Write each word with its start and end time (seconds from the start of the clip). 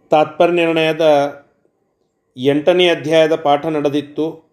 ತಾತ್ಪರ್ಯ 0.10 0.54
ನಿರ್ಣಯದ 0.54 1.34
ಎಂಟನೇ 2.38 2.90
ಅಧ್ಯಾಯದ 2.90 3.36
ಪಾಠ 3.36 3.66
ನಡೆದಿತ್ತು. 3.66 4.52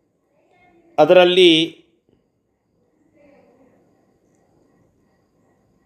ಅದರಲ್ಲಿ 0.99 1.85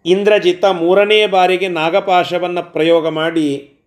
ಇಂದ್ರಜಿತ 0.05 0.65
ಮೂರನೇ 0.65 1.27
ಬಾರಿಗೆ 1.27 1.67
ನಾಗಪಾಶವನ್ನು 1.67 2.73
ಪ್ರಯೋಗ 2.73 3.07
ಮಾಡಿ 3.07 3.79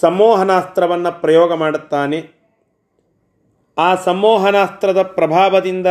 ಸಂಮೋಹನಾಸ್ತ್ರವನ್ನು 0.00 1.20
ಪ್ರಯೋಗ 1.20 1.54
ಮಾಡುತ್ತಾನೆ. 1.54 2.28
ಆ 3.78 3.94
ಸಂಮೋಹನಾಸ್ತ್ರದ 3.94 5.02
ಪ್ರಭಾವದಿಂದ 5.02 5.86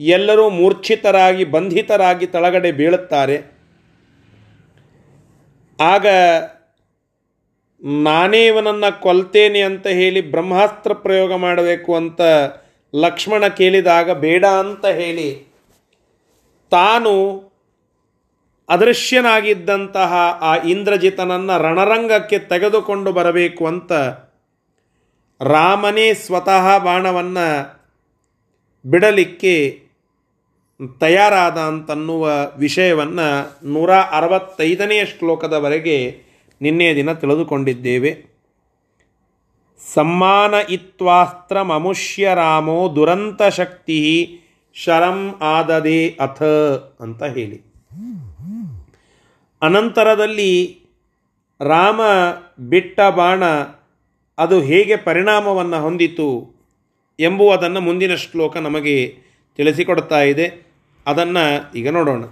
ಎಲ್ಲರೂ 0.00 0.50
ಮೂರ್ಛಿತರಾಗಿ, 0.50 1.44
ಬಂಧಿತರಾಗಿ 1.44 2.26
ತಳಗಡೆ 2.26 2.72
ಬೀಳುತ್ತಾರೆ. 2.72 3.36
ಆಗ 5.80 6.06
ನಾನೇ 8.02 8.46
ಇವನನ್ನು 8.46 9.00
ಕೊಲ್ತೇನೆ 9.00 9.60
ಅಂತ 9.60 9.86
ಹೇಳಿ 9.86 10.30
ಬ್ರಹ್ಮಾಸ್ತ್ರ 10.30 10.92
ಪ್ರಯೋಗ 10.92 11.34
ಮಾಡಬೇಕು 11.34 11.96
ಅಂತ 11.96 12.20
ಲಕ್ಷ್ಮಣ 12.94 13.48
ಕೇಳಿದಾಗ 13.48 14.10
ಬೇಡ 14.10 14.46
ಅಂತ 14.46 14.86
ಹೇಳಿ 14.86 15.28
ತಾನು 16.70 17.12
ಅದೃಶ್ಯನಾಗಿದ್ದಂತಹ 18.68 20.14
ಆ 20.40 20.56
ಇಂದ್ರಜಿತನನ್ನು 20.56 21.62
ರಣರಂಗಕ್ಕೆ 21.62 22.38
ತೆಗೆದುಕೊಂಡು 22.38 23.12
ಬರಬೇಕು 23.12 23.66
ಅಂತ 23.66 23.92
ರಾಮನೇ 25.40 26.14
ಸ್ವತಃ 26.14 26.78
ಬಾಣವನ್ನು 26.78 27.46
ಬಿಡಲಿಕ್ಕೆ 28.90 29.82
ತಯಾರಾದ 31.00 31.58
ಅಂತನ್ನುವ 31.58 32.52
ವಿಷಯವನ್ನು 32.58 33.58
ನೂರ 33.68 33.92
ಅರವತ್ತೈದನೆಯ 33.92 35.04
ಶ್ಲೋಕದವರೆಗೆ 35.04 36.22
ನಿನ್ನೆ 36.60 36.94
ದಿನ 36.94 37.12
ತಿಳಿದುಕೊಂಡಿದ್ದೇವೆ. 37.12 38.24
ಸಮ್ಮಾನ 39.94 40.54
ಇತ್ವಾಸ್ತ್ರ 40.70 41.62
ಮಮುಷ್ಯ 41.62 42.30
ರಾಮೋ 42.34 42.96
ದುರಂತ 42.96 43.42
ಶಕ್ತಿ 43.42 44.30
ಶರಂ 44.74 45.34
ಆದದೆ 45.40 46.08
ಅಥ 46.08 46.42
ಅಂತ 47.00 47.22
ಹೇಳಿ. 47.22 47.62
ಅನಂತರದಲ್ಲಿ 49.62 50.80
ರಾಮ 51.60 52.00
ಬಿಟ್ಟ 52.60 53.00
ಬಾಣ 53.00 53.44
ಅದು 54.38 54.60
ಹೇಗೆ 54.60 54.96
ಪರಿಣಾಮವನ್ನು 54.96 55.80
ಹೊಂದಿತು 55.80 56.54
ಎಂಬುವುದನ್ನು 57.20 57.80
ಮುಂದಿನ 57.80 58.14
ಶ್ಲೋಕ 58.14 58.56
ನಮಗೆ 58.56 59.16
ತಿಳಿಸಿಕೊಡ್ತಾ 59.56 60.22
ಇದೆ. 60.22 60.67
ಅದನ್ನು 61.08 61.74
ಈಗ 61.76 61.90
ನೋಡೋಣ. 61.90 62.24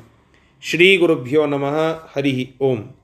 ಶ್ರೀ 0.63 0.97
ಗುರುಭ್ಯೋ 0.97 1.47
ನಮಃ 1.47 2.09
ಹರಿ 2.17 2.55
ಓಂ. 2.61 2.95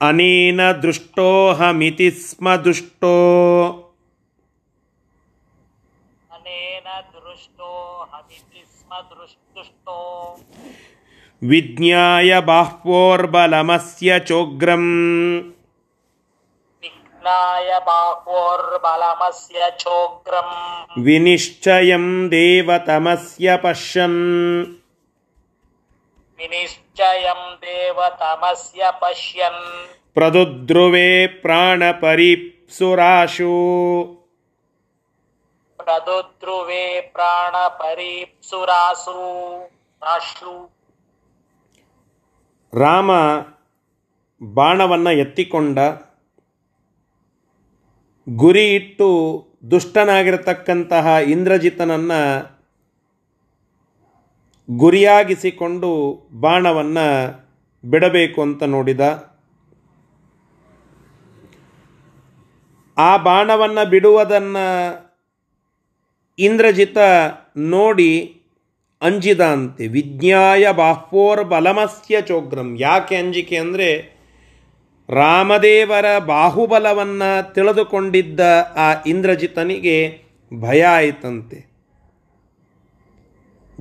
ಅನೇನ 0.00 0.72
ದೃಷ್ಟೋಹಮಿತಿ 0.72 2.10
ಸ್ಮ 2.10 2.56
ದುಷ್ಟೋ. 2.56 3.82
ವಿಜ್ಞಾಯ 11.48 12.40
ಬಾಹ್ವೋರ್ಬಲಮಸ್ಯ 12.40 14.20
ಚೋಗ್ರಂ. 14.26 14.84
ವಿಘ್ನಾಯ 17.26 17.70
ಬಲಮಸ್ಯ 18.78 19.60
ಚೋಗ್ರಂ 19.76 20.50
ವಿನಿಶ್ಚಯಂ 21.04 22.04
ದೇವತಮಸ್ಯ 22.30 23.56
ಪಶ್ಯನ್ 23.62 24.20
ವಿನಿಶ್ಚಯಂ 26.38 27.40
ದೇವತಮಸ್ಯ 27.64 28.82
ಪಶ್ಯನ್ 29.00 29.64
ಪ್ರದುದ್ರುವೆ 30.16 31.10
ಪ್ರಾಣಪರಿಪ್ಸುರಾಶು 31.42 31.90
ಪ್ರದುದ್ರುವೆ 35.80 36.84
ಪ್ರಾಣ 37.12 37.54
ಪರೀಪ್ಸುರಾಸು 37.78 39.18
ರಾಶು 40.02 40.54
ರಾಮ 42.72 43.10
ಬಾಣವನ್ನು 44.40 45.12
ಎತ್ತಿಕೊಂಡ 45.20 45.78
ಗುರಿ 48.28 48.74
ಇಟ್ಟು 48.74 49.08
ದುಷ್ಟನಾಗಿರತಕ್ಕಂತಹ 49.70 51.06
ಇಂದ್ರಜಿತನನ್ನು 51.06 52.20
ಗುರಿಯಾಗಿಸಿಕೊಂಡು 54.76 56.12
ಬಾಣವನ್ನು 56.32 57.06
ಬಿಡಬೇಕು 57.90 58.42
ಅಂತ 58.42 58.62
ನೋಡಿದ. 58.62 59.00
ಆ 62.98 63.16
ಬಾಣವನ್ನು 63.16 63.90
ಬಿಡುವುದನ್ನು 63.90 64.66
ಇಂದ್ರಜಿತ 66.38 66.98
ನೋಡಿ 67.56 68.42
ಅಂಜಿದ 69.02 69.40
ಅಂತೆ 69.40 69.86
ವಿಜ್ಞಾಯ 69.86 70.72
ಬಾಹ್ವೋರ್ 70.72 71.44
ಬಲಮಸ್ಯ 71.44 72.22
ಚೋಗ್ರಂ. 72.22 72.76
ಯಾಕೆ 72.78 73.16
ಅಂಜಿಕೆ 73.16 73.56
ಅಂದರೆ 73.56 74.15
ರಾಮದೇವರ 75.08 76.18
ಬಾಹುಬಲವನ್ನು 76.18 77.54
ತಿಳಿದುಕೊಂಡಿದ್ದ 77.54 78.40
ಆ 78.76 79.02
ಇಂದ್ರಜಿತನಿಗೆ 79.06 80.22
ಭಯ 80.60 80.84
ಆಯಿತಂತೆ. 80.84 81.66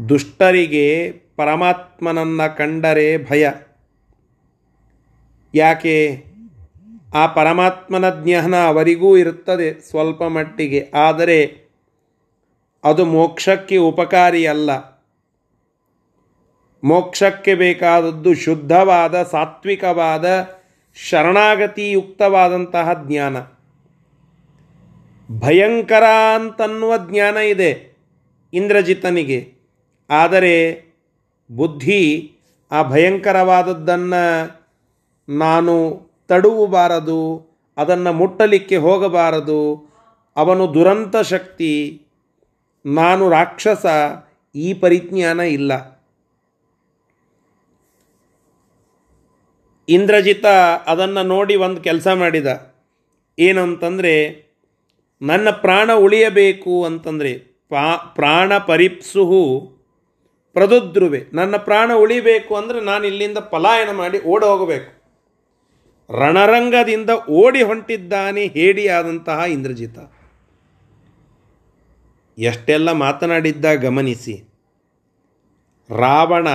ದುಷ್ಟರಿಗೆ 0.10 1.12
ಪರಮಾತ್ಮನನ್ನು 1.36 2.58
ಕಂಡರೆ 2.58 3.30
ಭಯ. 3.30 3.50
ಯಾಕೆ? 5.56 6.26
ಆ 7.16 7.28
ಪರಮಾತ್ಮನ 7.28 8.24
ಜ್ಞಾನ 8.24 8.56
ಅವರಿಗೂ 8.56 9.18
ಇರುತ್ತದೆ 9.18 9.80
ಸ್ವಲ್ಪ 9.80 10.24
ಮಟ್ಟಿಗೆ. 10.24 10.92
ಆದರೆ 10.94 11.66
ಅದು 12.84 13.06
ಮೋಕ್ಷಕ್ಕೆ 13.06 13.78
ಉಪಕಾರಿ 13.78 14.48
ಅಲ್ಲ 14.48 14.96
ಮೋಕ್ಷಕ್ಕೆ 16.84 17.56
ಬೇಕಾದದ್ದು 17.56 18.36
ಶುದ್ಧವಾದ 18.36 19.24
ಸಾತ್ವಿಕವಾದ 19.24 20.55
ಶರಣಾಗತಿಯುಕ್ತವಾದಂತಹ 20.96 22.94
ಜ್ಞಾನ. 22.94 23.38
ಭಯಂಕರ 25.40 26.04
ಅಂತನ್ನುವ 26.36 26.94
ಜ್ಞಾನ 26.98 27.38
ಇದೆ 27.38 27.98
ಇಂದ್ರಜಿತನಿಗೆ 28.54 29.54
ಆದರೆ 30.10 30.86
ಬುದ್ಧಿ 31.56 32.32
ಆ 32.72 32.84
ಭಯಂಕರವಾದದ್ದನ್ನು 32.84 34.48
ನಾನು 35.30 36.02
ತಡುವಬಾರದು, 36.28 37.56
ಅದನ್ನು 37.78 38.14
ಮುಟ್ಟಲಿಕ್ಕೆ 38.14 38.78
ಹೋಗಬಾರದು. 38.78 39.92
ಅವನು 40.36 40.74
ದುರಂತ 40.74 41.18
ಶಕ್ತಿ, 41.18 42.02
ನಾನು 42.86 43.30
ರಾಕ್ಷಸ, 43.30 43.86
ಈ 44.56 44.74
ಪರಿಜ್ಞಾನ 44.74 45.40
ಇಲ್ಲ. 45.40 45.95
ಇಂದ್ರಜಿತ 49.90 50.46
ಅದನ್ನು 50.88 51.24
ನೋಡಿ 51.24 51.56
ಒಂದು 51.56 51.82
ಕೆಲಸ 51.82 52.08
ಮಾಡಿದ. 52.08 52.76
ಏನಂತಂದರೆ, 53.40 54.46
ನನ್ನ 55.22 55.50
ಪ್ರಾಣ 55.50 55.94
ಉಳಿಯಬೇಕು 55.94 56.86
ಅಂತಂದರೆ, 56.86 57.34
ಪಾ, 57.70 57.96
ಪ್ರಾಣ 57.96 58.58
ಪರಿಪ್ಸುಹು 58.58 59.72
ಪ್ರದುದ್ರುವೆ. 60.54 61.24
ನನ್ನ 61.34 61.58
ಪ್ರಾಣ 61.58 61.94
ಉಳಿಬೇಕು 61.94 62.56
ಅಂದರೆ 62.56 62.82
ನಾನು 62.82 63.08
ಇಲ್ಲಿಂದ 63.08 63.38
ಪಲಾಯನ 63.38 63.92
ಮಾಡಿ 63.92 64.20
ಓಡಿ 64.20 64.46
ಹೋಗಬೇಕು. 64.46 64.96
ರಣರಂಗದಿಂದ 66.20 67.10
ಓಡಿ 67.30 67.62
ಹೊಂಟಿದ್ದಾನೆ 67.62 68.48
ಹೇಡಿಯಾದಂತಹ 68.48 69.44
ಇಂದ್ರಜಿತ. 69.50 70.00
ಎಷ್ಟೆಲ್ಲ 72.38 72.92
ಮಾತನಾಡಿದ್ದ 72.92 73.66
ಗಮನಿಸಿ. 73.66 74.50
ರಾವಣ 75.98 76.48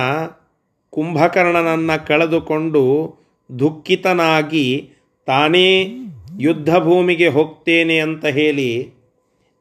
ಕುಂಭಕರ್ಣನನ್ನು 0.89 2.07
ಕಳೆದುಕೊಂಡು 2.07 3.20
ದುಃಖಿತನಾಗಿ 3.59 4.91
ತಾನೇ 5.25 5.97
ಯುದ್ಧ 6.39 6.77
ಭೂಮಿಗೆ 6.77 7.27
ಹೋಗ್ತೇನೆ 7.27 7.99
ಅಂತ 7.99 8.25
ಹೇಳಿ 8.25 8.93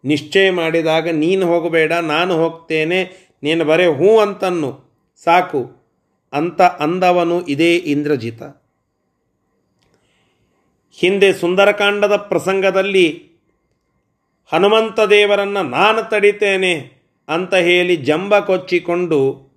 ನಿಶ್ಚಯ 0.05 0.51
ಮಾಡಿದಾಗ, 0.51 1.09
ನೀನು 1.09 1.47
ಹೋಗಬೇಡ, 1.47 1.93
ನಾನು 1.93 2.37
ಹೋಗ್ತೇನೆ, 2.37 3.31
ನೀನು 3.43 3.65
ಬರೇ 3.65 3.87
ಹೂ 3.87 4.19
ಅಂತನ್ನು, 4.19 5.01
ಸಾಕು, 5.25 5.81
ಅಂತ 6.33 6.63
ಅಂದವನು 6.63 7.43
ಇದೇ 7.43 7.77
ಇಂದ್ರಜಿತ. 7.77 8.43
ಹಿಂದೆ 10.99 11.33
ಸುಂದರಕಾಂಡದ 11.33 12.17
ಪ್ರಸಂಗದಲ್ಲಿ 12.17 13.25
ಹನುಮಂತ 14.53 15.01
ದೇವರನ್ನು 15.01 15.69
ನಾನು 15.69 16.11
ತಡಿತೇನೆ 16.11 16.91
ಅಂತ 17.29 17.55
ಹೇಳಿ 17.55 17.97
ಜಂಬ 17.97 18.39
ಕೊಚ್ಚಿಕೊಂಡು 18.39 19.50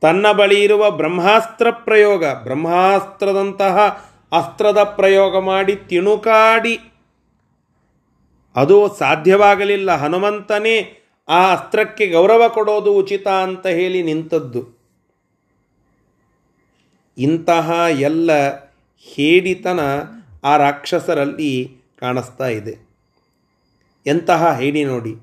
ತನ್ನ 0.00 0.32
ಬಳಿ 0.32 0.62
ಇರುವ 0.62 0.90
ಬ್ರಹ್ಮಾಸ್ತ್ರ 0.90 1.70
ಪ್ರಯೋಗ, 1.70 2.24
ಬ್ರಹ್ಮಾಸ್ತ್ರದಂತಹ 2.26 3.78
ಅಸ್ತ್ರದ 4.32 4.82
ಪ್ರಯೋಗ 4.82 5.38
ಮಾಡಿ 5.38 5.76
ತಿಣುಕಾಡಿ. 5.76 6.78
ಅದು 8.56 8.94
ಸಾಧ್ಯವಾಗಲಿಲ್ಲ. 8.94 9.90
ಹನುಮಂತನೇ 9.90 10.98
ಆ 11.28 11.52
ಅಸ್ತ್ರಕ್ಕೆ 11.52 12.06
ಗೌರವ 12.06 12.48
ಕೊಡೋದು 12.48 12.92
ಉಚಿತ 12.92 13.28
ಅಂತ 13.28 13.66
ಹೇಳಿ 13.66 14.02
ನಿಂತದ್ದು. 14.02 14.78
ಇಂತಹ 17.18 17.72
ಎಲ್ಲ 17.90 18.30
ಹೇಡಿತನ 18.98 19.80
ಆ 20.44 20.56
ರಾಕ್ಷಸರಲ್ಲಿ 20.56 21.76
ಕಾಣಿಸ್ತಾ 22.00 22.46
ಇದೆ. 22.46 22.88
ಎಂತಹ 24.06 24.58
ಹೇಡಿ 24.58 24.84
ನೋಡಿ. 24.84 25.14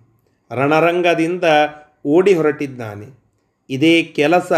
ರಣರಂಗದಿಂದ 0.51 1.43
ಓಡಿ 2.05 2.33
ಹೊರಟಿದ್ದಾನೆ. 2.33 3.24
ಇದೇ 3.69 4.03
ಕೆಲಸ 4.03 4.51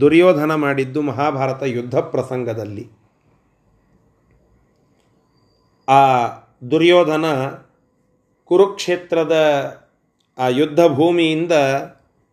ದುರ್ಯೋಧನ 0.00 0.54
ಮಾಡಿದ್ದು 0.54 1.02
ಮಹಾಭಾರತ 1.02 1.62
ಯುದ್ಧ 1.62 1.98
ಪ್ರಸಂಗದಲ್ಲಿ. 1.98 2.88
ಆ 5.88 6.26
ದುರ್ಯೋಧನ 6.70 7.24
ಕುರುಕ್ಷೇತ್ರದ 8.44 9.34
ಆ 10.38 10.48
ಯುದ್ಧ 10.48 10.80
ಭೂಮಿಯಿಂದ 10.80 11.52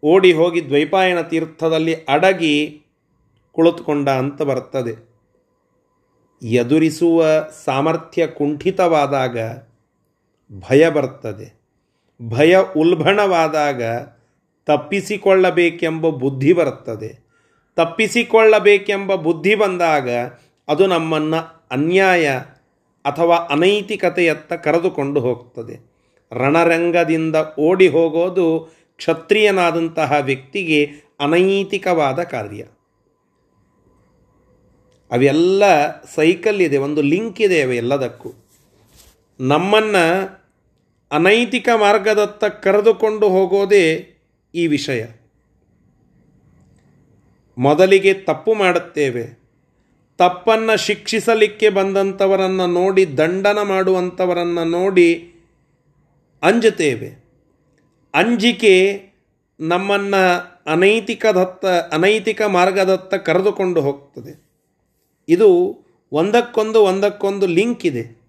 ಓಡಿ 0.03 0.33
ಹೋಗಿ 0.33 0.67
ದ್ವೈಪಾಯನ 0.67 1.21
ತೀರ್ಥದಲ್ಲಿ 1.21 1.95
ಅಡಗಿ 1.95 2.83
ಕುಳಿತುಕೊಂಡ 3.51 4.09
ಅಂತ 4.09 4.41
ಬರ್ತದೆ. 4.41 5.11
ಎದುರಿಸುವ 6.43 7.25
ಸಾಮರ್ಥ್ಯ 7.65 8.27
ಕುಂಠಿತವಾದಾಗ 8.27 9.37
ಭಯ 10.69 10.89
ಬರ್ತದೆ. 10.89 11.61
ಭಯ 12.29 12.57
ಉಲ್ಬಣವಾದಾಗ 12.77 13.83
ತಪ್ಪಿಸಿಕೊಳ್ಳಬೇಕೆಂಬ 14.71 16.09
ಬುದ್ಧಿ 16.09 16.53
ಬರುತ್ತದೆ. 16.53 17.27
ತಪ್ಪಿಸಿಕೊಳ್ಳಬೇಕೆಂಬ 17.75 19.15
ಬುದ್ಧಿ 19.15 19.55
ಬಂದಾಗ 19.55 20.09
ಅದು 20.67 20.87
ನಮ್ಮನ್ನು 20.87 21.67
ಅನ್ಯಾಯ 21.71 22.29
ಅಥವಾ 23.05 23.35
ಅನೈತಿಕತೆಯತ್ತ 23.35 24.53
ಕರೆದುಕೊಂಡು 24.53 25.19
ಹೋಗ್ತದೆ. 25.19 25.75
ರಣರಂಗದಿಂದ 26.31 27.35
ಓಡಿ 27.59 27.87
ಹೋಗೋದು 27.87 28.71
ಕ್ಷತ್ರಿಯನಾದಂತಹ 28.97 30.13
ವ್ಯಕ್ತಿಗೆ 30.21 30.85
ಅನೈತಿಕವಾದ 31.19 32.23
ಕಾರ್ಯ. 32.23 32.63
ಅವೆಲ್ಲ 35.11 35.63
ಸೈಕಲ್ 36.15 36.61
ಇದೆ, 36.61 36.77
ಒಂದು 36.77 37.01
ಲಿಂಕ್ 37.01 37.41
ಇದೆ 37.41 37.63
ಅವೆಲ್ಲದಕ್ಕೂ. 37.63 38.33
ನಮ್ಮನ್ನು 39.39 40.03
ಅನೈತಿಕ 41.11 41.69
ಮಾರ್ಗದತ್ತ 41.75 42.43
ಕರೆದುಕೊಂಡು 42.43 43.29
ಹೋಗೋದೇ 43.29 44.07
ಈ 44.53 44.67
ವಿಷಯ. 44.67 45.05
ಮೊದಲಿಗೆ 47.57 48.13
ತಪ್ಪು 48.13 48.53
ಮಾಡುತ್ತೇವೆ. 48.53 49.41
ತಪ್ಪನ್ನು 50.17 50.77
ಶಿಕ್ಷಿಸಲಿಕ್ಕೆ 50.77 51.69
ಬಂದಂಥವರನ್ನು 51.69 52.67
ನೋಡಿ, 52.67 53.17
ದಂಡನ 53.17 53.61
ಮಾಡುವಂಥವರನ್ನು 53.61 54.63
ನೋಡಿ 54.65 55.35
ಅಂಜುತ್ತೇವೆ. 56.43 57.25
ಅಂಜಿಕೆ 58.13 59.05
ನಮ್ಮನ್ನು 59.59 60.51
ಅನೈತಿಕದತ್ತ, 60.71 61.65
ಅನೈತಿಕ 61.65 62.41
ಮಾರ್ಗದತ್ತ 62.41 63.13
ಕರೆದುಕೊಂಡು 63.13 63.81
ಹೋಗ್ತದೆ. 63.81 64.51
ಇದು 65.29 65.77
ಒಂದಕ್ಕೊಂದು 66.11 66.83
ಒಂದಕ್ಕೊಂದು 66.83 67.45
ಲಿಂಕ್ 67.47 67.85
ಇದೆ. 67.85 68.21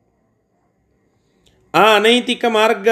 ಆ 1.75 1.97
ಅನೈತಿಕ 1.97 2.45
ಮಾರ್ಗ 2.49 2.89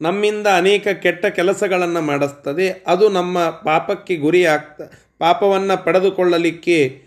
ನಮ್ಮಿಂದ 0.00 0.46
ಅನೇಕ 0.46 0.88
ಕೆಟ್ಟ 0.88 1.26
ಕೆಲಸಗಳನ್ನು 1.26 2.00
ಮಾಡಿಸ್ತದೆ. 2.00 2.84
ಅದು 2.86 3.08
ನಮ್ಮ 3.08 3.50
ಪಾಪಕ್ಕೆ 3.50 4.16
ಗುರಿ 4.16 4.46
ಆಗ್ತ 4.46 4.80
ಪಾಪವನ್ನು 5.18 5.84
ಪಡೆದುಕೊಳ್ಳಲಿಕ್ಕೆ 5.84 7.02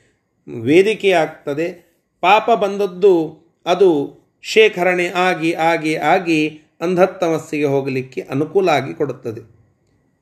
ವೇದಿಕೆ 0.61 1.11
ಆಗ್ತದೆ. 1.11 1.89
ಪಾಪ 2.21 2.51
ಬಂದದ್ದು 2.51 3.39
ಅದು 3.65 4.19
ಶೇಖರಣೆ 4.41 5.07
ಆಗಿ 5.07 5.53
ಆಗಿ 5.53 5.95
ಆಗಿ 5.95 6.61
ಅಂಧತ್ತಮಸ್ಸಿಗೆ 6.81 7.65
ಹೋಗಲಿಕ್ಕೆ 7.65 8.21
ಅನುಕೂಲ 8.21 8.69
ಆಗಿ 8.69 8.93
ಕೊಡುತ್ತದೆ. 8.93 9.59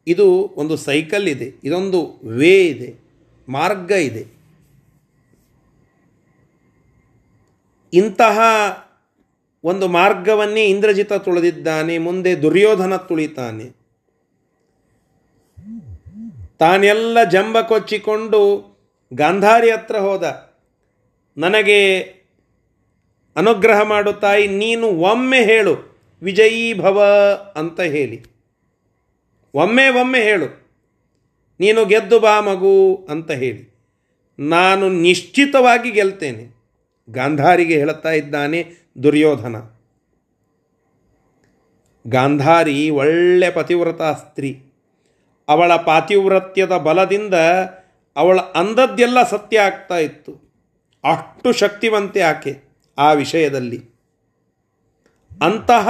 ಇದು 0.07 0.53
ಒಂದು 0.55 0.77
ಸೈಕಲ್ 0.77 1.27
ಇದೆ. 1.27 1.53
ಇದೊಂದು 1.63 2.19
ವೇ 2.23 2.65
ಇದೆ. 2.65 2.93
ಮಾರ್ಗ 3.49 3.91
ಇದೆ. 3.91 4.25
ಇಂತಹ 7.93 8.39
ಒಂದು 9.63 9.87
ಮಾರ್ಗವನ್ನೇ 9.87 10.65
ಇಂದ್ರಜಿತ 10.65 11.13
ತುಳಿದಿದ್ದಾನೆ, 11.13 11.97
ಮುಂದೆ 11.97 12.41
ದುರ್ಯೋಧನ 12.41 12.95
ತುಳಿತಾನೆ. 12.95 13.65
ತಾನೆಲ್ಲ 16.59 17.23
ಜಂಬ 17.23 17.61
ಕೊಚ್ಚಿಕೊಂಡು 17.61 18.41
ಗಾಂಧಾರಿ 19.13 19.69
ಹತ್ರ 19.69 19.97
ಹೋದ. 19.97 20.25
ನನಗೆ 21.37 21.79
ಅನುಗ್ರಹ 23.35 23.81
ಮಾಡುತ್ತಾಯಿ 23.81 24.47
ತಾಯಿ, 24.47 24.57
ನೀನು 24.57 24.87
ಒಮ್ಮೆ 24.87 25.41
ಹೇಳು, 25.45 25.73
ವಿಜಯೀ 26.21 26.73
ಭವ 26.73 26.99
ಅಂತ 27.55 27.79
ಹೇಳಿ. 27.81 28.17
ಒಮ್ಮೆ 29.53 29.85
ಒಮ್ಮೆ 30.01 30.21
ಹೇಳು, 30.23 30.47
ನೀನು 31.59 31.85
ಗೆದ್ದು 31.85 32.19
ಬಾ 32.19 32.35
ಮಗು 32.41 32.73
ಅಂತ 33.09 33.31
ಹೇಳಿ. 33.31 33.63
ನಾನು 34.39 34.89
ನಿಶ್ಚಿತವಾಗಿ 34.89 35.91
ಗೆಲ್ತೇನೆ. 35.91 36.45
ಗಾಂಧಾರಿಗೆ 37.09 37.75
ಹೇಳುತ್ತಾ 37.77 38.11
ಇದ್ದಾನೆ 38.11 38.59
ದುರ್ಯೋಧನ. 39.03 39.55
ಗಾಂಧಾರಿ 42.07 42.89
ಒಳ್ಳೆ 42.89 43.51
ಪತಿವ್ರತ 43.51 44.01
ಸ್ತ್ರೀ. 44.01 44.63
ಅವಳ 45.47 45.75
ಪಾತಿವ್ರತ್ಯದ 45.75 46.71
ಬಲದಿಂದ 46.71 47.33
ಅವಳ 48.15 48.39
ಅಂದದ್ದೆಲ್ಲ 48.39 49.23
ಸತ್ಯ 49.23 49.59
ಆಗ್ತಾ 49.59 49.97
ಇತ್ತು. 49.97 50.31
ಅಷ್ಟು 51.03 51.51
ಶಕ್ತಿವಂತೆ 51.51 52.21
ಆಕೆ 52.21 52.61
ಆ 52.97 53.13
ವಿಷಯದಲ್ಲಿ. 53.13 53.85
ಅಂತಹ 55.41 55.89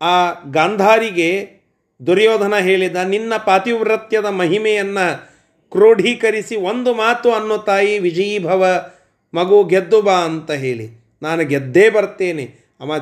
ಆ 0.00 0.32
ಗಾಂಧಾರಿಗೆ 0.50 1.60
ದುರ್ಯೋಧನ 2.06 2.54
ಹೇಳಿದ, 2.54 2.96
ನಿನ್ನ 2.96 3.36
ಪಾತಿವ್ರತ್ಯದ 3.36 4.24
ಮಹಿಮೆಯನ್ನು 4.24 5.30
ಕ್ರೋಢೀಕರಿಸಿ 5.70 6.56
ಒಂದು 6.56 6.94
ಮಾತು 6.94 7.32
ಅನ್ನೋ 7.32 7.56
ತಾಯಿ 7.56 7.98
ವಿಜಯೀಭವ 7.98 8.90
ಮಗು 9.34 9.64
ಗೆದ್ದು 9.64 10.02
ಬಾ 10.02 10.12
ಅಂತ 10.12 10.50
ಹೇಳಿ. 10.50 10.99
ನಾನು 11.22 11.44
ಗೆದ್ದೇ 11.44 11.90
ಬರ್ತೇನೆ. 11.90 12.54
ಅವ 12.80 12.98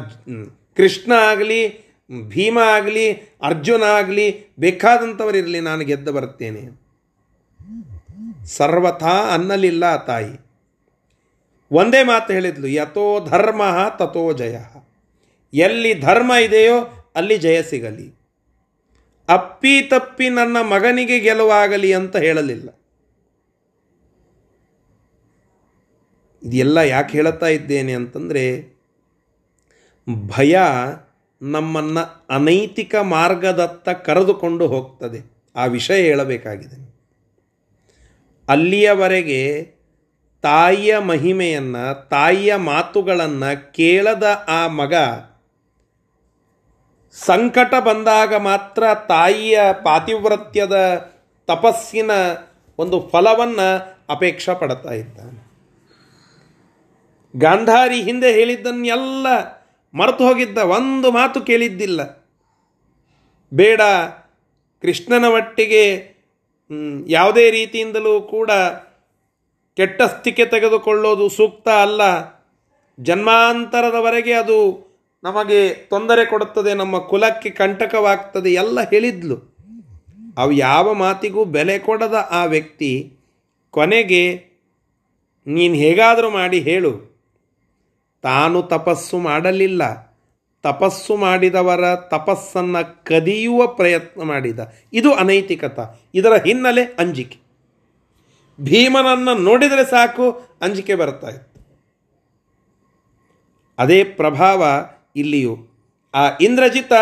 ಕೃಷ್ಣ 0.76 1.12
ಆಗಲಿ, 1.12 1.88
ಭೀಮ 2.28 2.58
ಆಗಲಿ, 2.58 3.12
ಅರ್ಜುನ 3.42 3.82
ಆಗಲಿ 3.82 4.54
ಬೇಕಾದಂಥವರಿರಲಿ 4.58 5.60
ನಾನು 5.60 5.84
ಗೆದ್ದು 5.84 6.12
ಬರ್ತೇನೆ. 6.12 6.88
ಸರ್ವಥಾ 8.46 9.34
ಅನ್ನಲಿಲ್ಲ 9.34 9.96
ತಾಯಿ. 9.96 10.48
ಒಂದೇ 11.72 12.02
ಮಾತು 12.02 12.32
ಹೇಳಿದ್ಲು, 12.32 12.66
ಯಥೋ 12.66 13.24
ಧರ್ಮ 13.24 13.62
ತಥೋ 13.98 14.32
ಜಯ. 14.32 14.56
ಎಲ್ಲಿ 15.54 16.00
ಧರ್ಮ 16.00 16.32
ಇದೆಯೋ 16.32 17.08
ಅಲ್ಲಿ 17.14 17.38
ಜಯ 17.38 17.62
ಸಿಗಲಿ. 17.62 18.18
ಅಪ್ಪಿ 19.28 19.82
ತಪ್ಪಿ 19.82 20.28
ನನ್ನ 20.28 20.60
ಮಗನಿಗೆ 20.60 21.20
ಗೆಲುವಾಗಲಿ 21.20 21.92
ಅಂತ 21.92 22.16
ಹೇಳಲಿಲ್ಲ. 22.16 22.77
ಇದೆಲ್ಲ 26.42 26.78
ಯಾಕೆ 26.78 27.12
ಹೇಳುತ್ತಾ 27.12 27.46
ಇದ್ದೇನೆ 27.46 27.92
ಅಂತಂದರೆ, 27.92 28.76
ಭಯ 30.36 30.58
ನಮ್ಮನ್ನು 31.42 32.26
ಅನೈತಿಕ 32.30 32.94
ಮಾರ್ಗದತ್ತ 32.96 33.88
ಕರೆದುಕೊಂಡು 33.88 34.66
ಹೋಗ್ತದೆ. 34.66 35.38
ಆ 35.56 35.64
ವಿಷಯ 35.64 36.02
ಹೇಳಬೇಕಾಗಿದೆ. 36.02 36.88
ಅಲ್ಲಿಯವರೆಗೆ 38.48 39.72
ತಾಯಿಯ 40.42 40.98
ಮಹಿಮೆಯನ್ನು, 40.98 42.08
ತಾಯಿಯ 42.08 42.56
ಮಾತುಗಳನ್ನು 42.56 43.72
ಕೇಳದ 43.72 44.44
ಆ 44.48 44.66
ಮಗ 44.66 44.94
ಸಂಕಟ 47.12 47.74
ಬಂದಾಗ 47.84 48.34
ಮಾತ್ರ 48.34 48.84
ತಾಯಿಯ 49.08 49.60
ಪಾತಿವ್ರತ್ಯದ 49.84 50.76
ತಪಸ್ಸಿನ 51.46 52.10
ಒಂದು 52.78 53.08
ಫಲವನ್ನು 53.12 53.98
ಅಪೇಕ್ಷೆ 54.08 54.60
ಪಡ್ತಾ 54.60 54.90
ಇದ್ದಾನೆ. 54.92 55.48
ಗಾಂಧಾರಿ 57.36 58.02
ಹಿಂದೆ 58.02 58.32
ಹೇಳಿದ್ದನ್ನೆಲ್ಲ 58.32 59.26
ಮರೆತು 59.94 60.26
ಹೋಗಿದ್ದ 60.26 60.58
ಒಂದು 60.58 61.10
ಮಾತು 61.10 61.40
ಕೇಳಿದ್ದಿಲ್ಲ. 61.40 62.28
ಬೇಡ, 63.54 63.80
ಕೃಷ್ಣನ 64.82 65.24
ಒಟ್ಟಿಗೆ 65.24 66.18
ಯಾವುದೇ 67.06 67.50
ರೀತಿಯಿಂದಲೂ 67.50 68.20
ಕೂಡ 68.20 68.50
ಕೆಟ್ಟ 69.76 70.02
ಸ್ಥಿಕೆ 70.02 70.44
ತೆಗೆದುಕೊಳ್ಳೋದು 70.46 71.28
ಸೂಕ್ತ 71.28 71.68
ಅಲ್ಲ. 71.68 72.00
ಜನ್ಮಾಂತರದವರೆಗೆ 73.00 74.32
ಅದು 74.32 74.88
ನಮಗೆ 75.24 75.74
ತೊಂದರೆ 75.74 76.24
ಕೊಡುತ್ತದೆ, 76.24 76.74
ನಮ್ಮ 76.74 76.98
ಕುಲಕ್ಕೆ 76.98 77.50
ಕಂಟಕವಾಗ್ತದೆ 77.50 78.50
ಎಲ್ಲ 78.50 78.90
ಹೇಳಿದ್ಲು. 78.90 79.58
ಅವು 80.38 80.52
ಯಾವ 80.52 80.94
ಮಾತಿಗೂ 80.94 81.44
ಬೆಲೆ 81.44 81.78
ಕೊಡದ 81.78 82.28
ಆ 82.30 82.44
ವ್ಯಕ್ತಿ, 82.44 83.12
ಕೊನೆಗೆ 83.70 84.44
ನೀನು 85.46 85.74
ಹೇಗಾದರೂ 85.74 86.30
ಮಾಡಿ 86.30 86.60
ಹೇಳು. 86.60 87.07
ತಾನು 88.22 88.62
ತಪಸ್ಸು 88.62 89.18
ಮಾಡಲಿಲ್ಲ. 89.18 90.08
ತಪಸ್ಸು 90.62 91.16
ಮಾಡಿದವರ 91.16 91.96
ತಪಸ್ಸನ್ನು 91.96 93.04
ಕದಿಯುವ 93.04 93.66
ಪ್ರಯತ್ನ 93.66 94.22
ಮಾಡಿದ. 94.22 94.58
ಇದು 94.92 95.14
ಅನೈತಿಕತ. 95.14 95.78
ಇದರ 96.14 96.32
ಹಿನ್ನೆಲೆ 96.32 96.82
ಅಂಜಿಕೆ. 96.82 97.36
ಭೀಮನನ್ನು 98.60 99.34
ನೋಡಿದರೆ 99.34 99.90
ಸಾಕು, 99.90 100.30
ಅಂಜಿಕೆ 100.62 100.94
ಬರ್ತಾ 100.94 101.28
ಇತ್ತು. 101.28 101.58
ಅದೇ 103.78 104.04
ಪ್ರಭಾವ 104.04 104.64
ಇಲ್ಲಿಯೂ. 105.16 105.56
ಆ 106.14 106.20
ಇಂದ್ರಜಿತ 106.40 106.92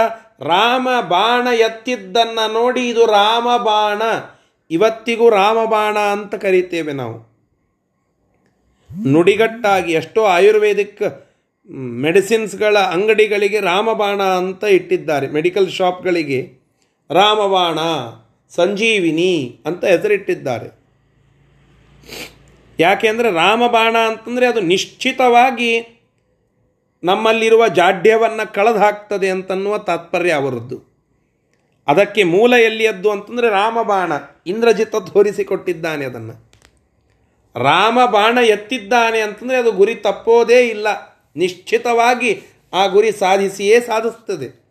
ರಾಮ 0.40 0.88
ಬಾಣ 1.08 1.46
ಎತ್ತಿದ್ದನ್ನು 1.46 2.52
ನೋಡಿ 2.52 2.88
ಇದು 2.88 3.06
ರಾಮ 3.06 3.48
ಬಾಣ. 3.56 4.02
ಇವತ್ತಿಗೂ 4.70 5.30
ರಾಮಬಾಣ 5.30 5.98
ಅಂತ 5.98 6.34
ಕರೀತೇವೆ 6.34 6.92
ನಾವು. 6.92 7.35
ನುಡಿಗಟ್ಟಾಗಿ 9.06 9.92
ಎಷ್ಟೋ 9.92 10.24
ಆಯುರ್ವೇದಿಕ್ 10.24 11.02
ಮೆಡಿಸಿನ್ಸ್ಗಳ 11.72 12.78
ಅಂಗಡಿಗಳಿಗೆ 12.78 13.60
ರಾಮಬಾಣ 13.60 14.22
ಅಂತ 14.22 14.64
ಇಟ್ಟಿದ್ದಾರೆ. 14.64 15.30
ಮೆಡಿಕಲ್ 15.30 15.70
ಶಾಪ್ಗಳಿಗೆ 15.70 16.52
ರಾಮಬಾಣ, 17.10 17.78
ಸಂಜೀವಿನಿ 18.48 19.60
ಅಂತ 19.66 19.84
ಹೆಸರಿಟ್ಟಿದ್ದಾರೆ. 19.84 20.78
ಯಾಕೆಂದರೆ 22.78 23.32
ರಾಮಬಾಣ 23.32 23.96
ಅಂತಂದರೆ 23.96 24.46
ಅದು 24.46 24.60
ನಿಶ್ಚಿತವಾಗಿ 24.60 26.02
ನಮ್ಮಲ್ಲಿರುವ 27.04 27.68
ಜಾಡ್ಯವನ್ನು 27.68 28.52
ಕಳೆದು 28.52 28.78
ಹಾಕ್ತದೆ 28.78 29.30
ಅಂತನ್ನುವ 29.30 29.78
ತಾತ್ಪರ್ಯ 29.78 30.32
ಅವರದ್ದು. 30.32 30.96
ಅದಕ್ಕೆ 31.86 32.24
ಮೂಲ 32.24 32.52
ಎಲ್ಲಿಯದ್ದು 32.52 33.10
ಅಂತಂದರೆ 33.10 33.50
ರಾಮಬಾಣ, 33.50 34.12
ಇಂದ್ರಜಿತ 34.46 34.96
ತೋರಿಸಿಕೊಟ್ಟಿದ್ದಾನೆ 34.96 36.04
ಅದನ್ನು. 36.04 36.45
ರಾಮ 37.56 37.98
ಬಾಣ 38.06 38.38
ಎತ್ತಿದ್ದಾನೆ 38.38 39.20
ಅಂತಂದರೆ 39.20 39.56
ಅದು 39.56 39.72
ಗುರಿ 39.72 39.94
ತಪ್ಪೋದೇ 39.94 40.68
ಇಲ್ಲ. 40.68 40.86
ನಿಶ್ಚಿತವಾಗಿ 41.36 42.42
ಆ 42.72 42.86
ಗುರಿ 42.86 43.12
ಸಾಧಿಸಿಯೇ 43.12 43.80
ಸಾಧಿಸ್ತದೆ 43.80 44.66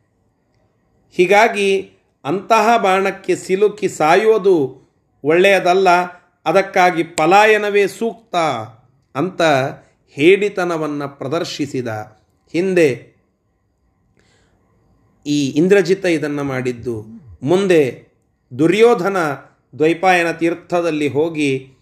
ಹೀಗಾಗಿ 1.11 1.91
ಅಂತಹ 2.23 2.77
ಬಾಣಕ್ಕೆ 2.77 3.35
ಸಿಲುಕಿ 3.35 3.89
ಸಾಯೋದು 3.89 4.85
ಒಳ್ಳೆಯದಲ್ಲ. 5.23 5.87
ಅದಕ್ಕಾಗಿ 6.45 7.03
ಪಲಾಯನವೇ 7.03 7.87
ಸೂಕ್ತ 7.87 8.35
ಅಂತ 9.15 9.41
ಹೇಡಿತನವನ್ನು 10.09 11.17
ಪ್ರದರ್ಶಿಸಿದ 11.17 11.87
ಹಿಂದೆ 12.53 13.15
ಈ 15.27 15.49
ಇಂದ್ರಜಿತ 15.49 16.05
ಇದನ್ನು 16.05 16.43
ಮಾಡಿದ್ದು. 16.43 17.01
ಮುಂದೆ 17.43 18.07
ದುರ್ಯೋಧನ 18.59 19.17
ದ್ವೈಪಾಯನ 19.77 20.31
ತೀರ್ಥದಲ್ಲಿ 20.31 21.07
ಹೋಗಿ 21.07 21.74